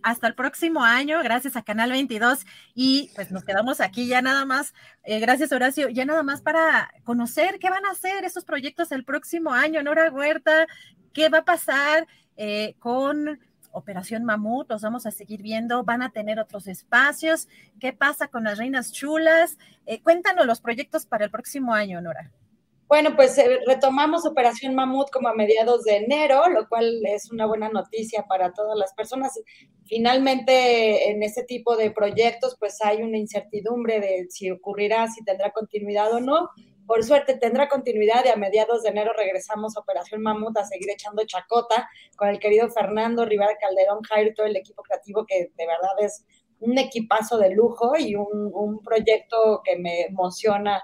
[0.02, 1.22] Hasta el próximo año.
[1.22, 2.44] Gracias a Canal 22.
[2.74, 4.74] Y pues nos quedamos aquí ya nada más.
[5.02, 5.88] Eh, gracias, Horacio.
[5.88, 9.82] Ya nada más para conocer qué van a hacer estos proyectos el próximo año.
[9.82, 10.66] Nora Huerta,
[11.12, 12.06] qué va a pasar
[12.36, 13.38] eh, con
[13.74, 17.48] Operación Mamut, los vamos a seguir viendo, van a tener otros espacios.
[17.80, 19.58] ¿Qué pasa con las reinas chulas?
[19.84, 22.30] Eh, cuéntanos los proyectos para el próximo año, Nora.
[22.94, 27.44] Bueno, pues eh, retomamos Operación Mamut como a mediados de enero, lo cual es una
[27.44, 29.32] buena noticia para todas las personas.
[29.84, 35.50] Finalmente, en este tipo de proyectos, pues hay una incertidumbre de si ocurrirá, si tendrá
[35.50, 36.50] continuidad o no.
[36.86, 40.88] Por suerte tendrá continuidad y a mediados de enero regresamos a Operación Mamut a seguir
[40.88, 45.50] echando chacota con el querido Fernando Rivera Calderón Jairo y todo el equipo creativo que
[45.52, 46.24] de verdad es
[46.60, 50.80] un equipazo de lujo y un, un proyecto que me emociona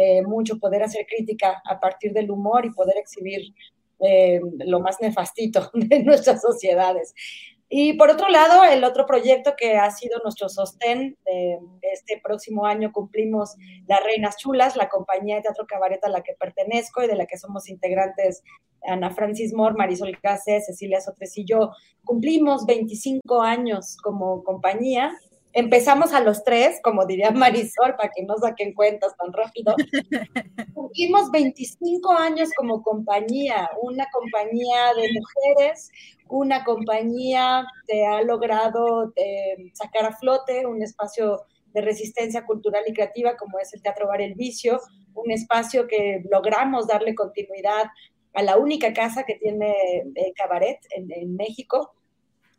[0.00, 3.52] eh, mucho poder hacer crítica a partir del humor y poder exhibir
[3.98, 7.12] eh, lo más nefastito de nuestras sociedades.
[7.68, 12.64] Y por otro lado, el otro proyecto que ha sido nuestro sostén, eh, este próximo
[12.64, 13.56] año cumplimos
[13.88, 17.26] Las Reinas Chulas, la compañía de teatro cabaret a la que pertenezco y de la
[17.26, 18.44] que somos integrantes
[18.86, 21.72] Ana Francis Moore, Marisol Cáceres, Cecilia Sotres y yo.
[22.04, 25.10] Cumplimos 25 años como compañía
[25.52, 29.74] Empezamos a los tres, como diría Marisol, para que no saquen cuentas tan rápido.
[30.74, 35.90] Tuvimos 25 años como compañía, una compañía de mujeres,
[36.28, 41.42] una compañía que ha logrado eh, sacar a flote un espacio
[41.72, 44.80] de resistencia cultural y creativa como es el Teatro Bar El Vicio,
[45.14, 47.86] un espacio que logramos darle continuidad
[48.34, 49.72] a la única casa que tiene
[50.14, 51.92] eh, cabaret en, en México,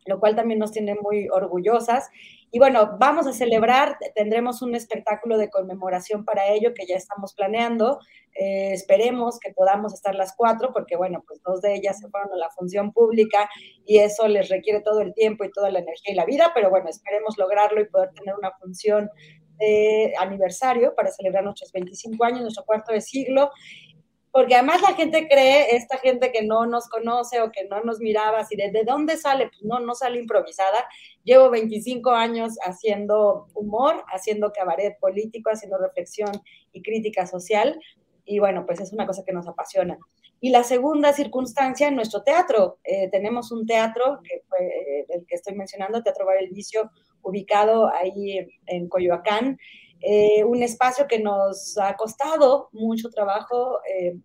[0.06, 2.08] lo cual también nos tiene muy orgullosas.
[2.52, 7.32] Y bueno, vamos a celebrar, tendremos un espectáculo de conmemoración para ello que ya estamos
[7.34, 8.00] planeando.
[8.34, 12.32] Eh, esperemos que podamos estar las cuatro, porque bueno, pues dos de ellas se fueron
[12.32, 13.48] a la función pública
[13.86, 16.70] y eso les requiere todo el tiempo y toda la energía y la vida, pero
[16.70, 19.10] bueno, esperemos lograrlo y poder tener una función
[19.58, 23.50] de aniversario para celebrar nuestros 25 años, nuestro cuarto de siglo
[24.32, 27.98] porque además la gente cree, esta gente que no nos conoce o que no nos
[27.98, 29.48] miraba, así de, ¿de dónde sale?
[29.48, 30.86] Pues no, no sale improvisada.
[31.24, 36.30] Llevo 25 años haciendo humor, haciendo cabaret político, haciendo reflexión
[36.72, 37.78] y crítica social,
[38.24, 39.98] y bueno, pues es una cosa que nos apasiona.
[40.40, 45.34] Y la segunda circunstancia en nuestro teatro, eh, tenemos un teatro, que eh, el que
[45.34, 46.50] estoy mencionando, Teatro Bar El
[47.22, 49.58] ubicado ahí en Coyoacán,
[50.00, 54.18] eh, un espacio que nos ha costado mucho trabajo eh,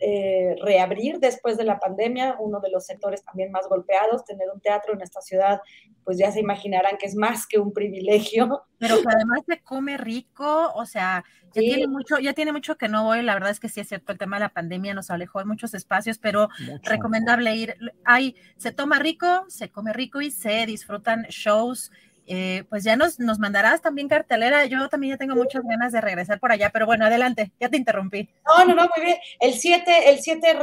[0.00, 4.60] eh, reabrir después de la pandemia, uno de los sectores también más golpeados, tener un
[4.60, 5.60] teatro en esta ciudad,
[6.02, 8.64] pues ya se imaginarán que es más que un privilegio.
[8.78, 12.88] Pero que además se come rico, o sea, ya tiene mucho, ya tiene mucho que
[12.88, 15.10] no voy, la verdad es que sí es cierto, el tema de la pandemia nos
[15.10, 16.48] alejó de muchos espacios, pero
[16.82, 21.92] recomendable ir, hay, se toma rico, se come rico y se disfrutan shows
[22.26, 24.64] eh, pues ya nos, nos mandarás también cartelera.
[24.66, 27.76] Yo también ya tengo muchas ganas de regresar por allá, pero bueno, adelante, ya te
[27.76, 28.30] interrumpí.
[28.46, 29.18] No, no, no, muy bien.
[29.40, 30.58] El 7, el 7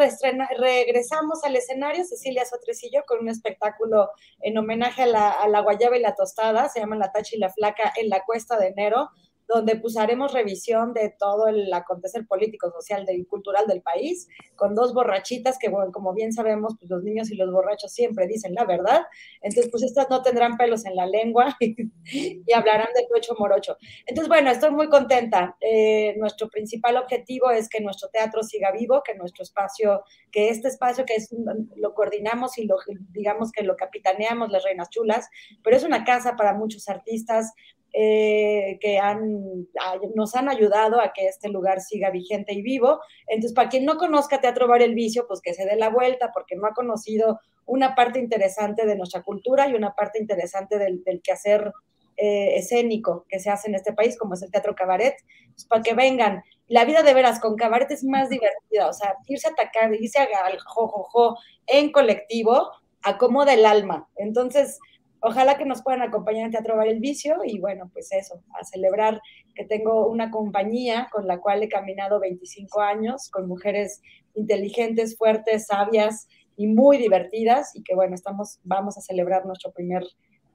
[0.57, 4.09] regresamos al escenario, Cecilia Sotresillo, con un espectáculo
[4.41, 7.39] en homenaje a la, a la guayaba y la tostada, se llama La Tacha y
[7.39, 9.09] la Flaca en la Cuesta de Enero
[9.53, 14.75] donde pues haremos revisión de todo el acontecer político, social y cultural del país, con
[14.75, 18.53] dos borrachitas que, bueno, como bien sabemos, pues los niños y los borrachos siempre dicen
[18.53, 19.01] la verdad,
[19.41, 23.77] entonces pues estas no tendrán pelos en la lengua y, hablarán de pecho morocho.
[24.05, 25.55] Entonces, bueno, estoy muy contenta.
[25.59, 30.67] Eh, nuestro principal objetivo es que nuestro teatro siga vivo, que nuestro espacio, que este
[30.67, 31.33] espacio que es,
[31.75, 32.77] lo coordinamos y lo,
[33.11, 35.29] digamos que lo capitaneamos las Reinas Chulas,
[35.63, 37.53] pero es una casa para muchos artistas,
[37.93, 39.67] eh, que han,
[40.15, 43.01] nos han ayudado a que este lugar siga vigente y vivo.
[43.27, 46.31] Entonces, para quien no conozca Teatro Bar El Vicio, pues que se dé la vuelta,
[46.33, 51.03] porque no ha conocido una parte interesante de nuestra cultura y una parte interesante del,
[51.21, 51.73] quehacer
[52.15, 55.15] eh, escénico que se hace en este país, como es el teatro cabaret,
[55.49, 56.43] pues para que vengan.
[56.67, 60.19] La vida de veras con cabaret es más divertida, o sea, irse a atacar, irse
[60.19, 61.37] al jojojo
[61.67, 62.71] en colectivo,
[63.01, 64.07] acomoda el alma.
[64.15, 64.79] Entonces,
[65.21, 68.63] ojalá que nos puedan acompañar en Teatro Bar El Vicio y bueno, pues eso, a
[68.63, 69.21] celebrar
[69.55, 74.01] que tengo una compañía con la cual he caminado 25 años, con mujeres
[74.33, 80.03] inteligentes, fuertes, sabias y muy divertidas y que bueno, estamos, vamos a celebrar nuestro primer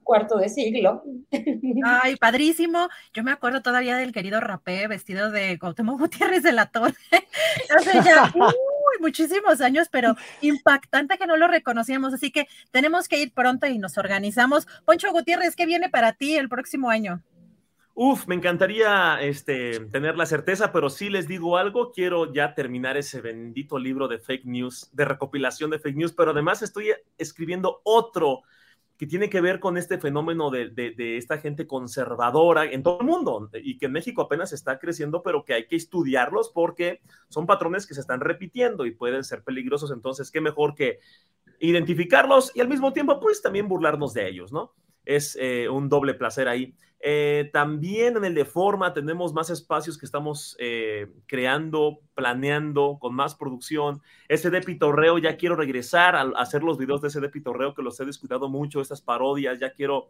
[0.03, 1.03] cuarto de siglo.
[1.83, 2.87] Ay, padrísimo.
[3.13, 6.93] Yo me acuerdo todavía del querido Rapé vestido de Cuauhtémoc Gutiérrez de la Torre.
[8.05, 8.33] Ya
[8.99, 12.13] muchísimos años, pero impactante que no lo reconocíamos.
[12.13, 14.67] Así que tenemos que ir pronto y nos organizamos.
[14.85, 17.21] Poncho Gutiérrez, ¿qué viene para ti el próximo año?
[17.99, 22.95] Uf, me encantaría este, tener la certeza, pero sí les digo algo, quiero ya terminar
[22.95, 27.81] ese bendito libro de fake news, de recopilación de fake news, pero además estoy escribiendo
[27.83, 28.43] otro
[28.97, 33.49] que tiene que ver con este fenómeno de, esta gente conservadora en todo el mundo
[33.53, 37.85] y que en México apenas está creciendo, pero que hay que estudiarlos porque son patrones
[37.85, 39.91] que se están repitiendo y pueden ser peligrosos.
[39.91, 40.99] Entonces, qué mejor que
[41.59, 44.73] identificarlos y al mismo tiempo, pues también burlarnos de ellos, ¿no?
[45.07, 46.75] Es eh, un doble placer ahí.
[46.99, 53.15] Eh, también en el de forma tenemos más espacios que estamos eh, creando, planeando, con
[53.15, 54.01] más producción.
[54.27, 57.83] Ese de Pitorreo, ya quiero regresar a, hacer los videos de ese de Pitorreo, que
[57.83, 60.09] los he descuidado mucho, estas parodias, ya quiero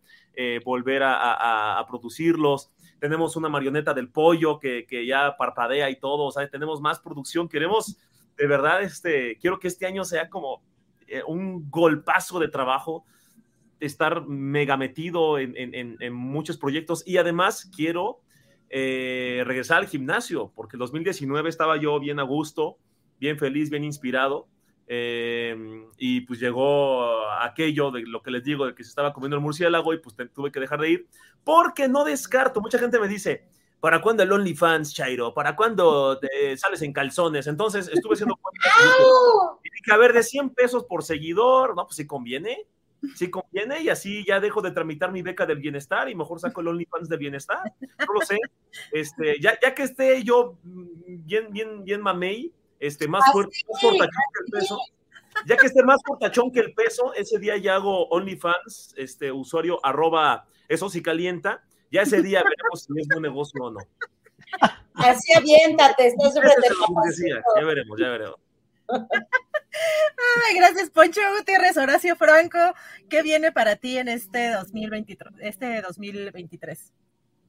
[0.66, 2.72] volver a, producirlos.
[3.00, 6.98] Tenemos una marioneta del pollo que, que, ya parpadea y todo, o sea, tenemos más
[6.98, 7.48] producción.
[7.48, 8.00] Queremos,
[8.36, 10.64] de verdad, este, quiero que este año sea como
[11.28, 13.06] un golpazo de trabajo
[13.80, 18.22] estar mega metido en, muchos proyectos y además quiero
[18.70, 22.78] eh, regresar al gimnasio, porque en 2019 estaba yo bien a gusto,
[23.20, 24.48] bien feliz, bien inspirado.
[24.90, 29.36] Em, y pues llegó aquello de lo que les digo, de que se estaba comiendo
[29.36, 31.08] el murciélago y pues tuve que dejar de ir,
[31.44, 33.50] porque no descarto, mucha gente me dice,
[33.82, 35.34] ¿para cuándo el OnlyFans, Chairo?
[35.34, 37.48] ¿Para cuándo te sales en calzones?
[37.48, 38.40] Entonces estuve haciendo
[39.62, 42.66] y dije, a ver, de 100 pesos por seguidor, no, pues si conviene,
[43.16, 46.62] si conviene y así ya dejo de tramitar mi beca del bienestar y mejor saco
[46.62, 47.74] el OnlyFans de bienestar.
[48.00, 48.38] No lo sé.
[48.92, 54.24] Este, ya, ya que esté yo bien, bien, bien mamey, este, más fuerte, más fortachón
[54.34, 54.80] que el peso.
[55.46, 59.80] Ya que esté más portachón que el peso, ese día ya hago OnlyFans, este usuario
[59.84, 61.64] arroba eso si calienta.
[61.92, 63.80] Ya ese día veremos si es un negocio o no.
[64.96, 68.40] Así aviéntate, estás sobre Ya veremos, ya veremos.
[70.50, 72.58] Ay, gracias, Poncho Gutiérrez, Horacio Franco.
[73.10, 75.34] ¿Qué viene para ti en este 2023?
[75.42, 76.94] Este 2023?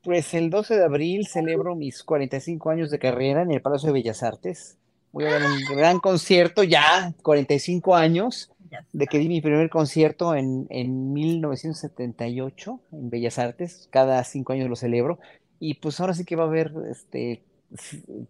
[0.03, 3.95] Pues el 12 de abril celebro mis 45 años de carrera en el Palacio de
[3.95, 4.79] Bellas Artes.
[5.13, 8.51] Voy a dar un gran concierto ya, 45 años,
[8.93, 13.89] de que di mi primer concierto en, en 1978 en Bellas Artes.
[13.91, 15.19] Cada cinco años lo celebro.
[15.59, 17.43] Y pues ahora sí que va a haber este,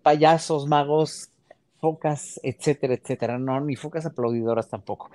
[0.02, 1.30] payasos, magos,
[1.80, 3.38] focas, etcétera, etcétera.
[3.38, 5.10] No, ni focas aplaudidoras tampoco.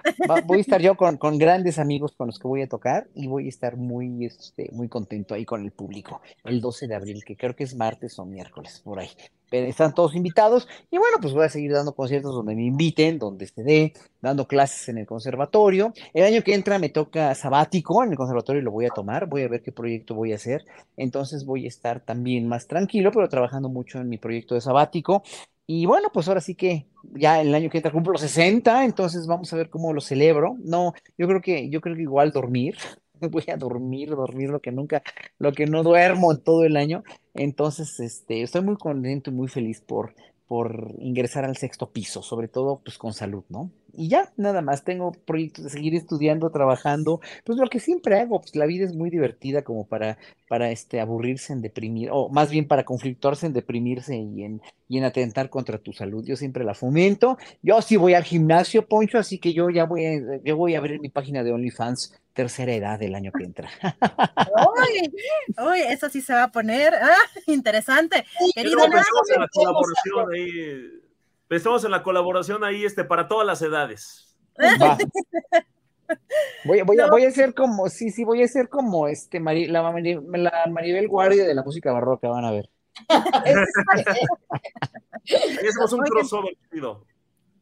[0.45, 3.28] voy a estar yo con, con, grandes amigos con los que voy a tocar y
[3.28, 7.24] voy a estar muy, este, muy contento ahí con el público el 12 de abril,
[7.26, 9.09] que creo que es martes o miércoles, por ahí.
[9.49, 13.20] Pero están todos invitados y bueno, pues voy a seguir dando conciertos donde me inviten,
[13.20, 15.93] donde esté dé, dando clases en el conservatorio.
[16.14, 19.28] El año que entra me toca sabático en el conservatorio y lo voy a tomar,
[19.28, 20.66] voy a ver qué proyecto voy a hacer.
[20.97, 25.22] Entonces voy a estar también más tranquilo, pero trabajando mucho en mi proyecto de sabático.
[25.66, 29.51] Y bueno, pues ahora sí que ya el año que entra cumplo 60, entonces vamos
[29.53, 30.57] a ver cómo lo celebro.
[30.59, 32.78] No, yo creo que, yo creo que igual dormir,
[33.32, 35.03] voy a dormir, dormir lo que nunca,
[35.38, 37.03] lo que no duermo todo el año.
[37.34, 40.16] Entonces, este, estoy muy contento y muy feliz por,
[40.47, 43.72] por ingresar al sexto piso, sobre todo pues con salud, ¿no?
[43.95, 48.41] Y ya, nada más, tengo proyectos de seguir estudiando, trabajando, pues lo que siempre hago,
[48.41, 50.17] pues la vida es muy divertida como para,
[50.49, 54.97] para este, aburrirse en deprimir, o más bien para conflictuarse en deprimirse y en, y
[54.97, 56.25] en atentar contra tu salud.
[56.25, 57.37] Yo siempre la fomento.
[57.61, 60.79] Yo sí voy al gimnasio, Poncho, así que yo ya voy a, yo voy a
[60.79, 63.69] abrir mi página de OnlyFans tercera edad del año que entra.
[65.59, 67.15] uy, eso sí se va a poner ah,
[67.45, 68.25] interesante.
[68.55, 68.79] Querido,
[70.33, 71.03] ahí
[71.58, 74.38] Estamos en la colaboración ahí este, para todas las edades.
[76.66, 79.91] Voy, voy, a, voy a ser como, sí, sí, voy a ser como este la,
[80.70, 82.70] Maribel Guardia de la música barroca, van a ver.
[83.10, 83.56] Ahí
[85.68, 86.56] hacemos un crossover,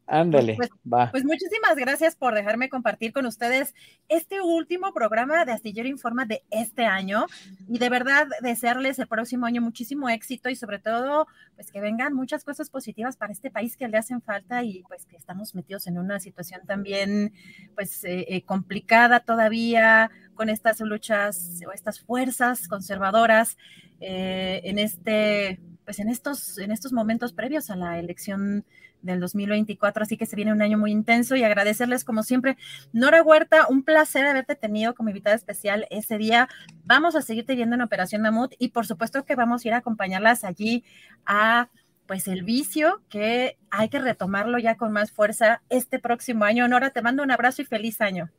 [0.06, 1.10] Ándale, pues, va.
[1.10, 3.74] Pues muchísimas gracias por dejarme compartir con ustedes
[4.08, 7.26] este último programa de Astillero Informa de este año
[7.68, 12.14] y de verdad desearles el próximo año muchísimo éxito y sobre todo pues que vengan
[12.14, 15.86] muchas cosas positivas para este país que le hacen falta y pues que estamos metidos
[15.86, 17.32] en una situación también
[17.74, 23.56] pues eh, eh, complicada todavía con estas luchas o estas fuerzas conservadoras
[24.00, 28.64] eh, en este pues en estos en estos momentos previos a la elección
[29.02, 32.56] del 2024, así que se viene un año muy intenso y agradecerles como siempre.
[32.92, 36.48] Nora Huerta, un placer haberte tenido como invitada especial ese día.
[36.84, 39.78] Vamos a seguirte viendo en Operación Mamut y por supuesto que vamos a ir a
[39.78, 40.84] acompañarlas allí
[41.26, 41.68] a
[42.06, 46.66] pues el vicio que hay que retomarlo ya con más fuerza este próximo año.
[46.68, 48.30] Nora, te mando un abrazo y feliz año.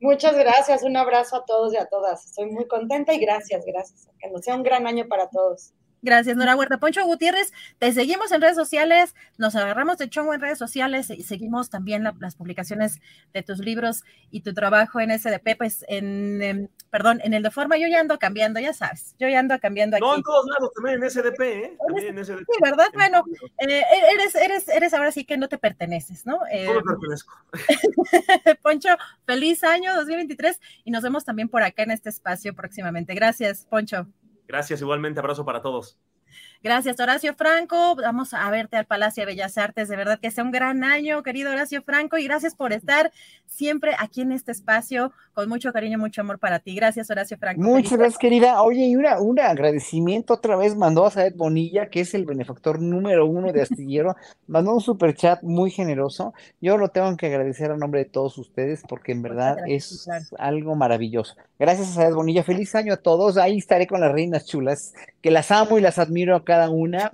[0.00, 2.24] Muchas gracias, un abrazo a todos y a todas.
[2.24, 4.08] Estoy muy contenta y gracias, gracias.
[4.18, 5.74] Que nos sea un gran año para todos.
[6.02, 6.78] Gracias, Nora Huerta.
[6.78, 11.22] Poncho Gutiérrez, te seguimos en redes sociales, nos agarramos de chongo en redes sociales y
[11.22, 13.00] seguimos también las publicaciones
[13.34, 17.50] de tus libros y tu trabajo en SDP, pues en, em, perdón, en el de
[17.50, 20.06] forma, yo ya ando cambiando, ya sabes, yo ya ando cambiando aquí.
[20.06, 21.76] No, en todos lados, también en SDP, ¿eh?
[21.86, 22.38] También en SDP.
[22.38, 22.88] Sí, ¿verdad?
[22.94, 23.24] Bueno,
[23.58, 23.82] eh,
[24.12, 26.40] eres, eres, eres ahora sí que no te perteneces, ¿no?
[26.50, 27.34] Eh, no me pertenezco.
[28.62, 28.88] Poncho,
[29.26, 33.14] feliz año 2023 y nos vemos también por acá en este espacio próximamente.
[33.14, 34.06] Gracias, Poncho.
[34.50, 35.96] Gracias, igualmente, abrazo para todos.
[36.62, 37.96] Gracias, Horacio Franco.
[37.96, 39.88] Vamos a verte al Palacio de Bellas Artes.
[39.88, 43.12] De verdad que sea un gran año, querido Horacio Franco, y gracias por estar
[43.46, 46.74] siempre aquí en este espacio con mucho cariño, mucho amor para ti.
[46.74, 47.62] Gracias, Horacio Franco.
[47.62, 48.60] Muchas gracias, querida.
[48.62, 52.78] Oye, y una, un agradecimiento otra vez mandó a Saed Bonilla, que es el benefactor
[52.82, 54.16] número uno de Astillero,
[54.46, 56.34] mandó un super chat muy generoso.
[56.60, 60.06] Yo lo tengo que agradecer a nombre de todos ustedes porque en verdad es
[60.38, 61.36] algo maravilloso.
[61.58, 62.42] Gracias a Saed Bonilla.
[62.42, 63.38] Feliz año a todos.
[63.38, 64.92] Ahí estaré con las reinas chulas,
[65.22, 67.12] que las amo y las admiro cada una.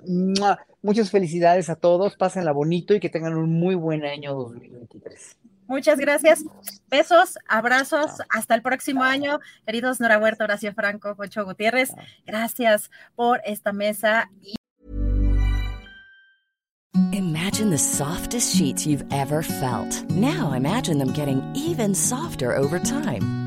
[0.81, 2.17] Muchas felicidades a todos.
[2.17, 5.37] Pásenla bonito y que tengan un muy buen año 2023.
[5.67, 6.43] Muchas gracias.
[6.89, 8.13] Besos, abrazos.
[8.31, 9.41] Hasta el próximo año.
[9.67, 11.93] Queridos Nora Huerta, Horacio Franco, Pocho Gutiérrez,
[12.25, 14.31] gracias por esta mesa.
[17.13, 20.03] Imagine the softest sheets you've ever felt.
[20.11, 23.46] Now imagine them getting even softer over time.